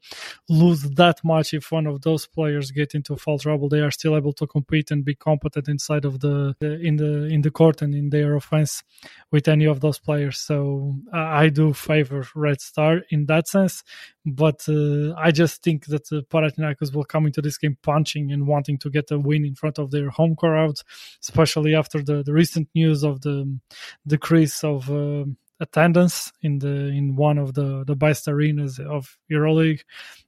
lose 0.49 0.84
that 0.84 1.23
much. 1.23 1.54
If 1.54 1.71
one 1.71 1.88
of 1.88 2.01
those 2.01 2.27
players 2.27 2.71
get 2.71 2.95
into 2.95 3.15
foul 3.15 3.39
trouble, 3.39 3.69
they 3.69 3.82
are 3.82 3.91
still 3.91 4.15
able 4.15 4.34
to 4.34 4.47
compete 4.47 4.91
and 4.91 5.04
be 5.04 5.15
competent 5.15 5.67
inside 5.67 6.06
of 6.06 6.19
the, 6.19 6.56
the 6.60 6.80
in 6.80 6.97
the 6.97 7.25
in 7.25 7.41
the 7.41 7.51
court 7.51 7.82
and 7.82 7.93
in 7.95 8.10
their 8.10 8.36
offense 8.36 8.84
with 9.32 9.47
any 9.47 9.65
of 9.65 9.80
those 9.80 9.99
players. 9.99 10.39
So 10.39 10.95
I 11.13 11.49
do 11.49 11.73
favor 11.73 12.27
Red 12.36 12.62
Star 12.62 13.01
in 13.10 13.25
that 13.25 13.47
sense, 13.47 13.84
but 14.25 14.63
uh, 14.69 15.13
I 15.17 15.31
just 15.31 15.63
think 15.63 15.86
that 15.88 16.12
uh, 16.12 16.21
Panathinaikos 16.29 16.93
will 16.93 17.03
come 17.03 17.25
into 17.25 17.41
this 17.41 17.57
game 17.57 17.77
punching 17.81 18.31
and 18.31 18.47
wanting 18.47 18.77
to 18.79 18.89
get 18.89 19.12
a 19.12 19.17
win 19.19 19.45
in 19.45 19.55
front 19.55 19.79
of 19.79 19.91
their 19.91 20.10
home 20.10 20.36
crowd, 20.36 20.75
especially 21.21 21.75
after 21.75 22.01
the, 22.03 22.23
the 22.23 22.34
recent 22.34 22.69
news 22.75 23.03
of 23.03 23.21
the 23.21 23.60
decrease 24.05 24.63
of 24.63 24.91
uh, 24.91 25.25
attendance 25.60 26.31
in 26.41 26.60
the 26.60 26.88
in 26.88 27.15
one 27.15 27.38
of 27.38 27.53
the 27.53 27.84
the 27.86 27.95
best 27.95 28.27
arenas 28.27 28.79
of 28.79 29.17
EuroLeague. 29.31 29.81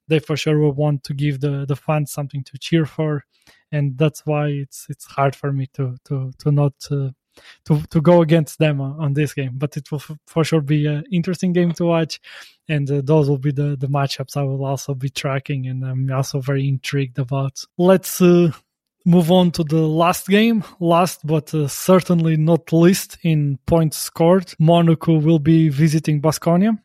They 0.08 0.19
for 0.19 0.38
sure 0.38 0.60
will 0.60 0.73
want 0.73 1.03
to 1.06 1.13
give 1.13 1.41
the 1.41 1.65
the 1.67 1.75
fans 1.75 2.12
something 2.12 2.43
to 2.45 2.58
cheer 2.58 2.86
for, 2.86 3.25
and 3.71 3.97
that's 3.97 4.25
why 4.25 4.47
it's 4.47 4.88
it's 4.89 5.06
hard 5.06 5.36
for 5.36 5.51
me 5.51 5.67
to 5.73 5.97
to 6.06 6.32
to 6.39 6.51
not 6.51 6.73
uh, 6.89 7.10
to 7.65 7.82
to 7.89 8.02
go 8.02 8.22
against 8.22 8.60
them 8.60 8.82
on, 8.82 9.13
this 9.13 9.34
game. 9.34 9.54
But 9.56 9.78
it 9.78 9.91
will 9.91 10.00
f- 10.00 10.17
for 10.28 10.43
sure 10.43 10.62
be 10.62 10.86
an 10.88 11.04
interesting 11.12 11.54
game 11.54 11.72
to 11.74 11.86
watch, 11.86 12.19
and 12.67 12.89
uh, 12.89 13.02
those 13.04 13.30
will 13.30 13.38
be 13.38 13.52
the 13.52 13.76
the 13.78 13.88
matchups 13.88 14.38
I 14.38 14.43
will 14.43 14.65
also 14.65 14.93
be 14.93 15.10
tracking, 15.10 15.67
and 15.67 15.84
I'm 15.84 16.12
also 16.12 16.39
very 16.39 16.67
intrigued 16.67 17.19
about. 17.19 17.63
Let's. 17.78 18.22
Uh, 18.22 18.52
move 19.06 19.30
on 19.30 19.52
to 19.52 19.65
the 19.65 19.86
last 19.86 20.30
game. 20.30 20.63
Last 20.80 21.28
but 21.28 21.54
uh, 21.54 21.67
certainly 21.67 22.38
not 22.38 22.72
least 22.72 23.17
in 23.22 23.60
points 23.65 23.98
scored. 23.98 24.54
Monaco 24.60 25.19
will 25.19 25.39
be 25.39 25.67
visiting 25.67 26.22
Baskonia 26.22 26.78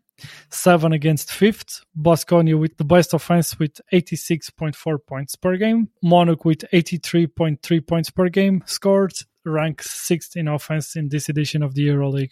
seven 0.51 0.93
against 0.93 1.33
fifth. 1.33 1.85
Baskonia 1.97 2.59
with 2.59 2.77
the 2.77 2.85
best 2.85 3.15
offense 3.15 3.59
with 3.59 3.81
86.4 3.93 4.99
points 5.07 5.37
per 5.37 5.57
game. 5.57 5.89
Monaco 6.03 6.49
with 6.49 6.65
83.3 6.73 7.87
points 7.87 8.11
per 8.11 8.29
game 8.29 8.63
scored, 8.67 9.15
ranks 9.49 9.91
sixth 9.91 10.37
in 10.37 10.49
offense 10.49 10.97
in 10.97 11.09
this 11.09 11.29
edition 11.29 11.63
of 11.63 11.75
the 11.75 11.89
EuroLeague. 11.89 12.31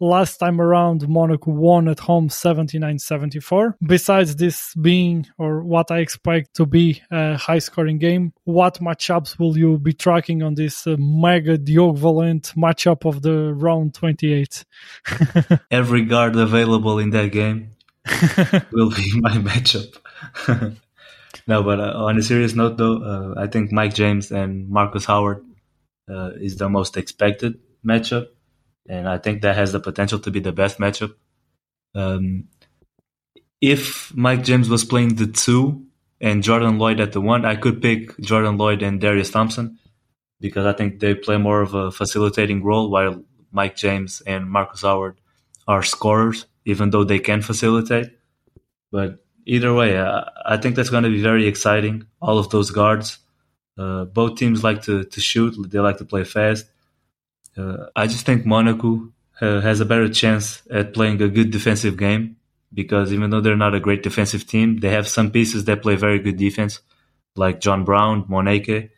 Last 0.00 0.38
time 0.38 0.60
around, 0.60 1.08
Monaco 1.08 1.50
won 1.50 1.88
at 1.88 1.98
home 1.98 2.28
79 2.28 2.98
74. 2.98 3.76
Besides 3.84 4.36
this 4.36 4.74
being, 4.74 5.26
or 5.38 5.62
what 5.64 5.90
I 5.90 5.98
expect 5.98 6.54
to 6.54 6.66
be, 6.66 7.02
a 7.10 7.36
high 7.36 7.58
scoring 7.58 7.98
game, 7.98 8.32
what 8.44 8.80
matchups 8.80 9.38
will 9.38 9.58
you 9.58 9.78
be 9.78 9.92
tracking 9.92 10.42
on 10.42 10.54
this 10.54 10.86
uh, 10.86 10.96
mega 10.98 11.58
Diogo-Valente 11.58 12.54
matchup 12.54 13.08
of 13.08 13.22
the 13.22 13.52
round 13.54 13.94
28? 13.94 14.64
Every 15.70 16.04
guard 16.04 16.36
available 16.36 16.98
in 16.98 17.10
that 17.10 17.32
game 17.32 17.70
will 18.72 18.90
be 18.90 19.20
my 19.20 19.32
matchup. 19.32 19.96
no, 21.48 21.62
but 21.64 21.80
uh, 21.80 21.92
on 22.04 22.18
a 22.18 22.22
serious 22.22 22.54
note, 22.54 22.76
though, 22.76 23.02
uh, 23.02 23.34
I 23.40 23.48
think 23.48 23.72
Mike 23.72 23.94
James 23.94 24.30
and 24.30 24.68
Marcus 24.68 25.04
Howard 25.06 25.44
uh, 26.08 26.30
is 26.40 26.56
the 26.56 26.68
most 26.68 26.96
expected 26.96 27.58
matchup 27.86 28.28
and 28.88 29.08
I 29.08 29.18
think 29.18 29.42
that 29.42 29.54
has 29.54 29.72
the 29.72 29.80
potential 29.80 30.18
to 30.20 30.30
be 30.30 30.40
the 30.40 30.52
best 30.52 30.78
matchup. 30.78 31.14
Um, 31.94 32.48
if 33.60 34.14
Mike 34.14 34.44
James 34.44 34.68
was 34.68 34.84
playing 34.84 35.16
the 35.16 35.26
two 35.26 35.84
and 36.20 36.42
Jordan 36.42 36.78
Loyd 36.78 37.00
at 37.00 37.12
the 37.12 37.20
one, 37.20 37.44
I 37.44 37.56
could 37.56 37.82
pick 37.82 38.18
Jordan 38.18 38.56
Loyd 38.56 38.82
and 38.82 39.00
Darius 39.00 39.30
Thompson 39.30 39.78
because 40.40 40.64
I 40.64 40.72
think 40.72 41.00
they 41.00 41.14
play 41.14 41.36
more 41.36 41.60
of 41.60 41.74
a 41.74 41.90
facilitating 41.90 42.64
role 42.64 42.90
while 42.90 43.22
Mike 43.52 43.76
James 43.76 44.22
and 44.26 44.48
Marcus 44.48 44.82
Howard 44.82 45.20
are 45.66 45.82
scorers, 45.82 46.46
even 46.64 46.90
though 46.90 47.04
they 47.04 47.18
can 47.18 47.42
facilitate. 47.42 48.10
But 48.90 49.24
either 49.44 49.74
way, 49.74 49.98
I, 49.98 50.30
I 50.46 50.56
think 50.56 50.76
that's 50.76 50.90
going 50.90 51.04
to 51.04 51.10
be 51.10 51.20
very 51.20 51.46
exciting. 51.46 52.06
All 52.22 52.38
of 52.38 52.50
those 52.50 52.70
guards, 52.70 53.18
uh, 53.78 54.04
both 54.04 54.38
teams 54.38 54.64
like 54.64 54.82
to, 54.82 55.04
to 55.04 55.20
shoot, 55.20 55.54
they 55.70 55.78
like 55.78 55.98
to 55.98 56.04
play 56.04 56.24
fast. 56.24 56.66
Uh, 57.56 57.86
I 57.94 58.06
just 58.06 58.26
think 58.26 58.44
Monaco 58.44 59.12
uh, 59.40 59.60
has 59.60 59.80
a 59.80 59.84
better 59.84 60.08
chance 60.08 60.62
at 60.70 60.92
playing 60.94 61.22
a 61.22 61.28
good 61.28 61.50
defensive 61.50 61.96
game 61.96 62.36
because 62.72 63.12
even 63.12 63.30
though 63.30 63.40
they're 63.40 63.56
not 63.56 63.74
a 63.74 63.80
great 63.80 64.02
defensive 64.02 64.46
team, 64.46 64.78
they 64.78 64.90
have 64.90 65.08
some 65.08 65.30
pieces 65.30 65.64
that 65.64 65.82
play 65.82 65.96
very 65.96 66.18
good 66.18 66.36
defense, 66.36 66.80
like 67.36 67.60
John 67.60 67.84
Brown, 67.84 68.24
Moneke. 68.28 68.90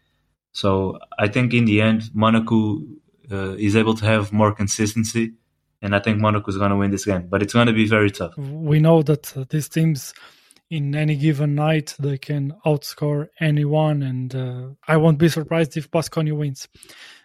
So 0.52 0.98
I 1.18 1.28
think 1.28 1.54
in 1.54 1.64
the 1.64 1.80
end, 1.80 2.10
Monaco 2.12 2.82
uh, 3.30 3.52
is 3.52 3.76
able 3.76 3.94
to 3.94 4.04
have 4.04 4.32
more 4.32 4.52
consistency, 4.52 5.34
and 5.80 5.94
I 5.94 6.00
think 6.00 6.18
Monaco 6.18 6.50
is 6.50 6.58
going 6.58 6.70
to 6.70 6.76
win 6.76 6.90
this 6.90 7.04
game. 7.04 7.28
But 7.28 7.42
it's 7.42 7.52
going 7.52 7.68
to 7.68 7.72
be 7.72 7.86
very 7.86 8.10
tough. 8.10 8.36
We 8.36 8.80
know 8.80 9.02
that 9.02 9.36
uh, 9.36 9.44
these 9.48 9.68
teams, 9.68 10.12
in 10.70 10.94
any 10.94 11.16
given 11.16 11.54
night, 11.56 11.96
they 11.98 12.16
can 12.16 12.54
outscore 12.64 13.28
anyone, 13.40 14.02
and 14.02 14.35
uh, 14.35 14.68
I 14.87 14.96
won't 14.96 15.18
be 15.18 15.28
surprised 15.28 15.76
if 15.76 15.90
Baskonia 15.90 16.37
wins. 16.37 16.68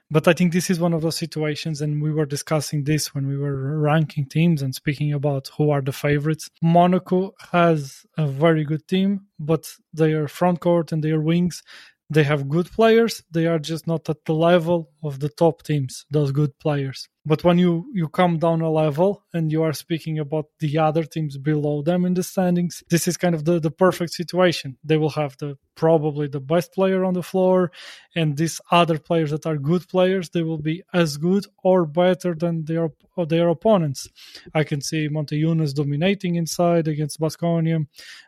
But 0.09 0.27
I 0.27 0.33
think 0.33 0.53
this 0.53 0.69
is 0.69 0.79
one 0.79 0.93
of 0.93 1.01
those 1.01 1.17
situations, 1.17 1.81
and 1.81 2.01
we 2.01 2.11
were 2.11 2.25
discussing 2.25 2.83
this 2.83 3.13
when 3.13 3.27
we 3.27 3.37
were 3.37 3.79
ranking 3.79 4.27
teams 4.27 4.61
and 4.61 4.73
speaking 4.73 5.13
about 5.13 5.49
who 5.57 5.71
are 5.71 5.81
the 5.81 5.91
favorites. 5.91 6.49
Monaco 6.61 7.33
has 7.51 8.05
a 8.17 8.27
very 8.27 8.63
good 8.65 8.87
team, 8.87 9.27
but 9.39 9.67
their 9.93 10.27
front 10.27 10.59
court 10.59 10.91
and 10.91 11.03
their 11.03 11.21
wings 11.21 11.63
they 12.09 12.23
have 12.23 12.47
good 12.49 12.71
players 12.71 13.23
they 13.31 13.47
are 13.47 13.57
just 13.57 13.87
not 13.87 14.07
at 14.09 14.23
the 14.25 14.33
level 14.33 14.91
of 15.03 15.19
the 15.19 15.29
top 15.29 15.63
teams 15.63 16.05
those 16.11 16.31
good 16.31 16.57
players. 16.59 17.07
But 17.27 17.43
when 17.43 17.57
you 17.57 17.89
you 17.93 18.07
come 18.07 18.37
down 18.37 18.61
a 18.61 18.69
level 18.69 19.23
and 19.33 19.51
you 19.51 19.63
are 19.63 19.73
speaking 19.73 20.19
about 20.19 20.45
the 20.59 20.77
other 20.77 21.03
teams 21.03 21.37
below 21.37 21.81
them 21.81 22.05
in 22.05 22.13
the 22.13 22.23
standings 22.23 22.83
this 22.89 23.07
is 23.07 23.17
kind 23.17 23.33
of 23.33 23.45
the, 23.45 23.59
the 23.59 23.71
perfect 23.71 24.13
situation. 24.13 24.77
They 24.83 24.97
will 24.97 25.09
have 25.11 25.35
the 25.37 25.57
probably 25.75 26.27
the 26.27 26.39
best 26.39 26.73
player 26.73 27.03
on 27.03 27.15
the 27.15 27.23
floor 27.23 27.71
and 28.15 28.37
these 28.37 28.61
other 28.71 28.99
players 28.99 29.31
that 29.31 29.45
are 29.47 29.57
good 29.57 29.87
players 29.89 30.29
they 30.29 30.43
will 30.43 30.61
be 30.61 30.83
as 30.93 31.17
good 31.17 31.45
or 31.63 31.85
better 31.85 32.35
than 32.35 32.65
their 32.65 32.89
their 33.27 33.49
opponents. 33.49 34.07
I 34.53 34.63
can 34.63 34.81
see 34.81 35.09
Motiejunas 35.09 35.73
dominating 35.73 36.35
inside 36.35 36.87
against 36.87 37.19
Baskonia 37.19 37.87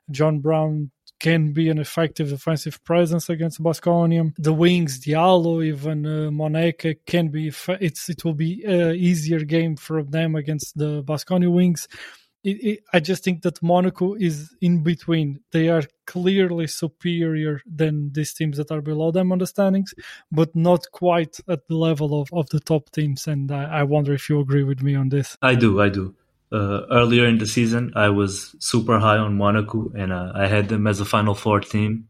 john 0.10 0.40
brown 0.40 0.90
can 1.20 1.52
be 1.52 1.70
an 1.70 1.80
effective 1.80 2.30
defensive 2.30 2.84
presence 2.84 3.30
against 3.30 3.62
Baskonia. 3.62 4.34
The 4.38 4.54
wings, 4.54 5.00
Diallo, 5.00 5.64
even 5.64 6.06
uh, 6.06 6.32
Moneke 6.32 7.00
can 7.06 7.30
be. 7.30 7.52
It's 7.80 8.10
it 8.10 8.24
will 8.24 8.34
be 8.34 8.64
an 8.64 8.96
easier 8.96 9.40
game 9.40 9.76
for 9.76 10.04
them 10.04 10.36
against 10.36 10.78
the 10.78 11.04
Baskonia 11.04 11.52
wings. 11.52 11.88
It, 12.44 12.64
it, 12.64 12.80
I 12.94 13.00
just 13.00 13.24
think 13.24 13.42
that 13.42 13.62
Monaco 13.62 14.14
is 14.14 14.56
in 14.62 14.84
between. 14.84 15.40
They 15.52 15.70
are 15.70 15.84
clearly 16.06 16.68
superior 16.68 17.62
than 17.66 18.14
these 18.14 18.34
teams 18.34 18.58
that 18.58 18.72
are 18.72 18.82
below 18.82 19.12
them 19.12 19.32
on 19.32 19.40
the 19.40 19.48
standings, 19.48 19.94
but 20.32 20.56
not 20.56 20.86
quite 20.92 21.40
at 21.50 21.68
the 21.68 21.76
level 21.76 22.22
of, 22.22 22.30
of 22.32 22.48
the 22.50 22.60
top 22.60 22.92
teams. 22.92 23.28
And 23.28 23.52
I, 23.52 23.80
I 23.80 23.84
wonder 23.84 24.14
if 24.14 24.30
you 24.30 24.40
agree 24.40 24.64
with 24.64 24.82
me 24.82 24.96
on 24.96 25.10
this. 25.10 25.36
I 25.42 25.56
do. 25.56 25.82
I 25.82 25.90
do 25.90 26.16
uh, 26.52 26.82
earlier 26.92 27.26
in 27.26 27.38
the 27.38 27.46
season, 27.46 27.94
I 27.96 28.10
was 28.10 28.56
super 28.60 29.00
high 29.00 29.18
on 29.18 29.38
Monaco, 29.38 29.92
and 29.96 30.14
uh, 30.14 30.32
I 30.34 30.48
had 30.48 30.70
them 30.70 30.88
as 30.88 31.00
a 31.00 31.06
Final 31.06 31.36
Four 31.36 31.60
team. 31.60 32.08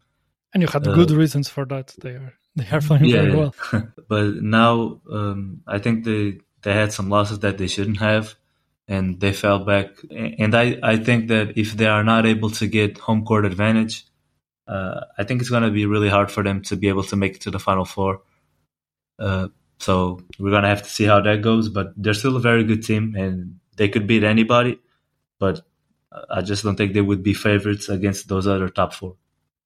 And 0.54 0.62
you 0.62 0.68
had 0.68 0.88
uh, 0.88 0.94
good 0.94 1.12
reasons 1.12 1.50
for 1.50 1.66
that. 1.66 1.96
They 2.02 2.12
are 2.12 2.34
they 2.56 2.68
are 2.72 2.82
playing 2.82 3.06
yeah, 3.06 3.22
very 3.22 3.36
well. 3.36 3.56
but 4.08 4.36
now, 4.36 5.02
um, 5.12 5.62
I 5.68 5.80
think 5.80 6.04
they 6.04 6.40
they 6.62 6.74
had 6.74 6.94
some 6.94 7.10
losses 7.10 7.40
that 7.40 7.58
they 7.58 7.68
shouldn't 7.68 7.98
have, 7.98 8.36
and 8.88 9.20
they 9.20 9.34
fell 9.34 9.60
back. 9.60 9.90
And 10.12 10.56
I 10.56 10.78
I 10.84 10.98
think 10.98 11.30
that 11.30 11.58
if 11.58 11.74
they 11.74 11.88
are 11.88 12.04
not 12.04 12.26
able 12.26 12.52
to 12.52 12.68
get 12.68 12.98
home 13.00 13.26
court 13.26 13.46
advantage, 13.46 14.06
uh, 14.68 15.02
I 15.18 15.24
think 15.24 15.42
it's 15.42 15.50
going 15.50 15.64
to 15.64 15.72
be 15.72 15.86
really 15.86 16.10
hard 16.10 16.32
for 16.32 16.44
them 16.44 16.62
to 16.64 16.76
be 16.76 16.90
able 16.90 17.04
to 17.04 17.16
make 17.16 17.36
it 17.36 17.42
to 17.42 17.52
the 17.52 17.60
Final 17.60 17.86
Four. 17.86 18.22
Uh, 19.20 19.48
so 19.80 20.20
we're 20.40 20.52
gonna 20.52 20.70
have 20.70 20.84
to 20.84 20.90
see 20.90 21.06
how 21.06 21.22
that 21.22 21.42
goes. 21.42 21.70
But 21.70 21.94
they're 21.96 22.14
still 22.14 22.38
a 22.38 22.42
very 22.42 22.64
good 22.64 22.84
team, 22.84 23.16
and 23.16 23.60
they 23.78 23.90
could 23.90 24.08
beat 24.08 24.24
anybody, 24.24 24.80
but 25.40 25.62
I 26.30 26.42
just 26.42 26.64
don't 26.64 26.76
think 26.76 26.94
they 26.94 27.02
would 27.02 27.24
be 27.24 27.34
favorites 27.34 27.90
against 27.90 28.28
those 28.28 28.48
other 28.48 28.70
top 28.70 28.94
four. 28.94 29.16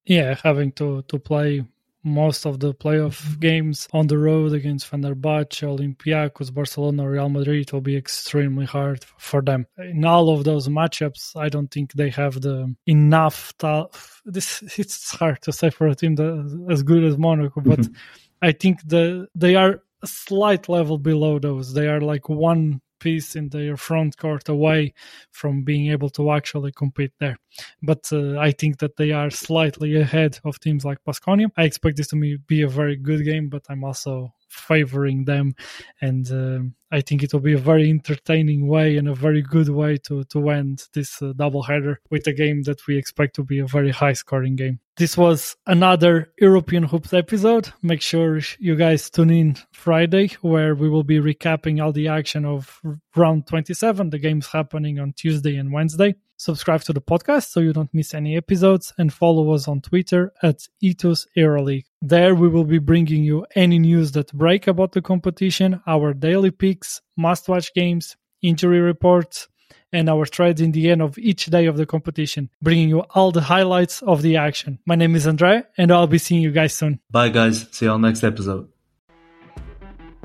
Yeah, 0.04 0.36
having 0.42 0.72
to 0.72 1.02
to 1.02 1.18
play 1.18 1.64
most 2.04 2.46
of 2.46 2.58
the 2.58 2.74
playoff 2.74 3.38
games 3.38 3.88
on 3.92 4.08
the 4.08 4.18
road 4.18 4.52
against 4.52 4.90
Fenerbahce, 4.90 5.62
Olympiacos, 5.62 6.52
Barcelona, 6.52 7.08
Real 7.08 7.28
Madrid 7.28 7.70
will 7.72 7.80
be 7.80 7.96
extremely 7.96 8.66
hard 8.66 9.04
for 9.18 9.40
them. 9.40 9.66
In 9.78 10.04
all 10.04 10.30
of 10.30 10.44
those 10.44 10.68
matchups, 10.68 11.36
I 11.36 11.48
don't 11.48 11.70
think 11.70 11.92
they 11.92 12.10
have 12.10 12.40
the 12.40 12.74
enough. 12.86 13.52
Ta- 13.58 13.88
this 14.24 14.62
it's 14.78 15.12
hard 15.12 15.42
to 15.42 15.52
say 15.52 15.70
for 15.70 15.86
a 15.86 15.94
team 15.94 16.16
that 16.16 16.66
as 16.70 16.82
good 16.82 17.04
as 17.04 17.16
Monaco, 17.16 17.60
but 17.60 17.86
I 18.42 18.52
think 18.52 18.80
the 18.86 19.28
they 19.34 19.54
are 19.54 19.82
a 20.02 20.06
slight 20.06 20.68
level 20.68 20.98
below 20.98 21.38
those. 21.38 21.72
They 21.72 21.86
are 21.86 22.00
like 22.00 22.28
one 22.28 22.80
piece 23.02 23.36
in 23.36 23.48
their 23.48 23.76
front 23.76 24.16
court 24.16 24.48
away 24.48 24.94
from 25.30 25.64
being 25.64 25.90
able 25.90 26.10
to 26.10 26.30
actually 26.30 26.72
compete 26.72 27.12
there. 27.18 27.36
But 27.82 28.08
uh, 28.12 28.38
I 28.38 28.52
think 28.52 28.78
that 28.78 28.96
they 28.96 29.10
are 29.10 29.30
slightly 29.30 29.96
ahead 29.96 30.38
of 30.44 30.60
teams 30.60 30.84
like 30.84 30.98
Baskonia. 31.06 31.50
I 31.56 31.64
expect 31.64 31.96
this 31.96 32.08
to 32.08 32.38
be 32.46 32.62
a 32.62 32.68
very 32.68 32.96
good 32.96 33.24
game, 33.24 33.48
but 33.48 33.64
I'm 33.68 33.84
also 33.84 34.32
favoring 34.52 35.24
them 35.24 35.54
and 36.00 36.30
uh, 36.30 36.60
I 36.92 37.00
think 37.00 37.22
it 37.22 37.32
will 37.32 37.40
be 37.40 37.54
a 37.54 37.58
very 37.58 37.88
entertaining 37.88 38.68
way 38.68 38.98
and 38.98 39.08
a 39.08 39.14
very 39.14 39.40
good 39.40 39.70
way 39.70 39.96
to 40.06 40.24
to 40.24 40.50
end 40.50 40.84
this 40.92 41.22
uh, 41.22 41.32
double 41.34 41.62
header 41.62 42.00
with 42.10 42.26
a 42.26 42.34
game 42.34 42.62
that 42.64 42.86
we 42.86 42.98
expect 42.98 43.34
to 43.36 43.44
be 43.44 43.60
a 43.60 43.66
very 43.66 43.90
high 43.90 44.12
scoring 44.12 44.56
game. 44.56 44.78
This 44.98 45.16
was 45.16 45.56
another 45.66 46.32
European 46.38 46.82
Hoops 46.82 47.14
episode. 47.14 47.72
Make 47.82 48.02
sure 48.02 48.40
you 48.58 48.76
guys 48.76 49.08
tune 49.08 49.30
in 49.30 49.56
Friday 49.72 50.28
where 50.42 50.74
we 50.74 50.90
will 50.90 51.02
be 51.02 51.18
recapping 51.18 51.82
all 51.82 51.92
the 51.92 52.08
action 52.08 52.44
of 52.44 52.78
round 53.16 53.46
27, 53.46 54.10
the 54.10 54.18
games 54.18 54.48
happening 54.48 54.98
on 54.98 55.14
Tuesday 55.14 55.56
and 55.56 55.72
Wednesday. 55.72 56.14
Subscribe 56.42 56.82
to 56.82 56.92
the 56.92 57.00
podcast 57.00 57.50
so 57.50 57.60
you 57.60 57.72
don't 57.72 57.94
miss 57.94 58.14
any 58.14 58.36
episodes 58.36 58.92
and 58.98 59.12
follow 59.12 59.52
us 59.52 59.68
on 59.68 59.80
Twitter 59.80 60.32
at 60.42 60.66
Ethos 60.80 61.24
EuroLeague. 61.36 61.84
There 62.00 62.34
we 62.34 62.48
will 62.48 62.64
be 62.64 62.80
bringing 62.80 63.22
you 63.22 63.46
any 63.54 63.78
news 63.78 64.10
that 64.12 64.32
break 64.32 64.66
about 64.66 64.90
the 64.90 65.02
competition, 65.02 65.80
our 65.86 66.12
daily 66.12 66.50
picks, 66.50 67.00
must-watch 67.16 67.72
games, 67.74 68.16
injury 68.42 68.80
reports, 68.80 69.46
and 69.92 70.10
our 70.10 70.26
threads 70.26 70.60
in 70.60 70.72
the 70.72 70.90
end 70.90 71.00
of 71.00 71.16
each 71.16 71.46
day 71.46 71.66
of 71.66 71.76
the 71.76 71.86
competition, 71.86 72.50
bringing 72.60 72.88
you 72.88 73.04
all 73.14 73.30
the 73.30 73.42
highlights 73.42 74.02
of 74.02 74.22
the 74.22 74.36
action. 74.36 74.80
My 74.84 74.96
name 74.96 75.14
is 75.14 75.28
Andre, 75.28 75.62
and 75.78 75.92
I'll 75.92 76.08
be 76.08 76.18
seeing 76.18 76.42
you 76.42 76.50
guys 76.50 76.74
soon. 76.74 76.98
Bye, 77.08 77.28
guys. 77.28 77.68
See 77.70 77.86
you 77.86 77.92
on 77.92 78.00
next 78.00 78.24
episode. 78.24 78.68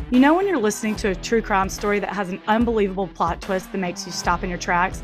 You 0.09 0.19
know, 0.19 0.33
when 0.33 0.47
you're 0.47 0.57
listening 0.57 0.95
to 0.95 1.09
a 1.09 1.15
true 1.15 1.43
crime 1.43 1.69
story 1.69 1.99
that 1.99 2.09
has 2.09 2.29
an 2.29 2.41
unbelievable 2.47 3.07
plot 3.07 3.39
twist 3.39 3.71
that 3.71 3.77
makes 3.77 4.07
you 4.07 4.11
stop 4.11 4.43
in 4.43 4.49
your 4.49 4.57
tracks? 4.57 5.03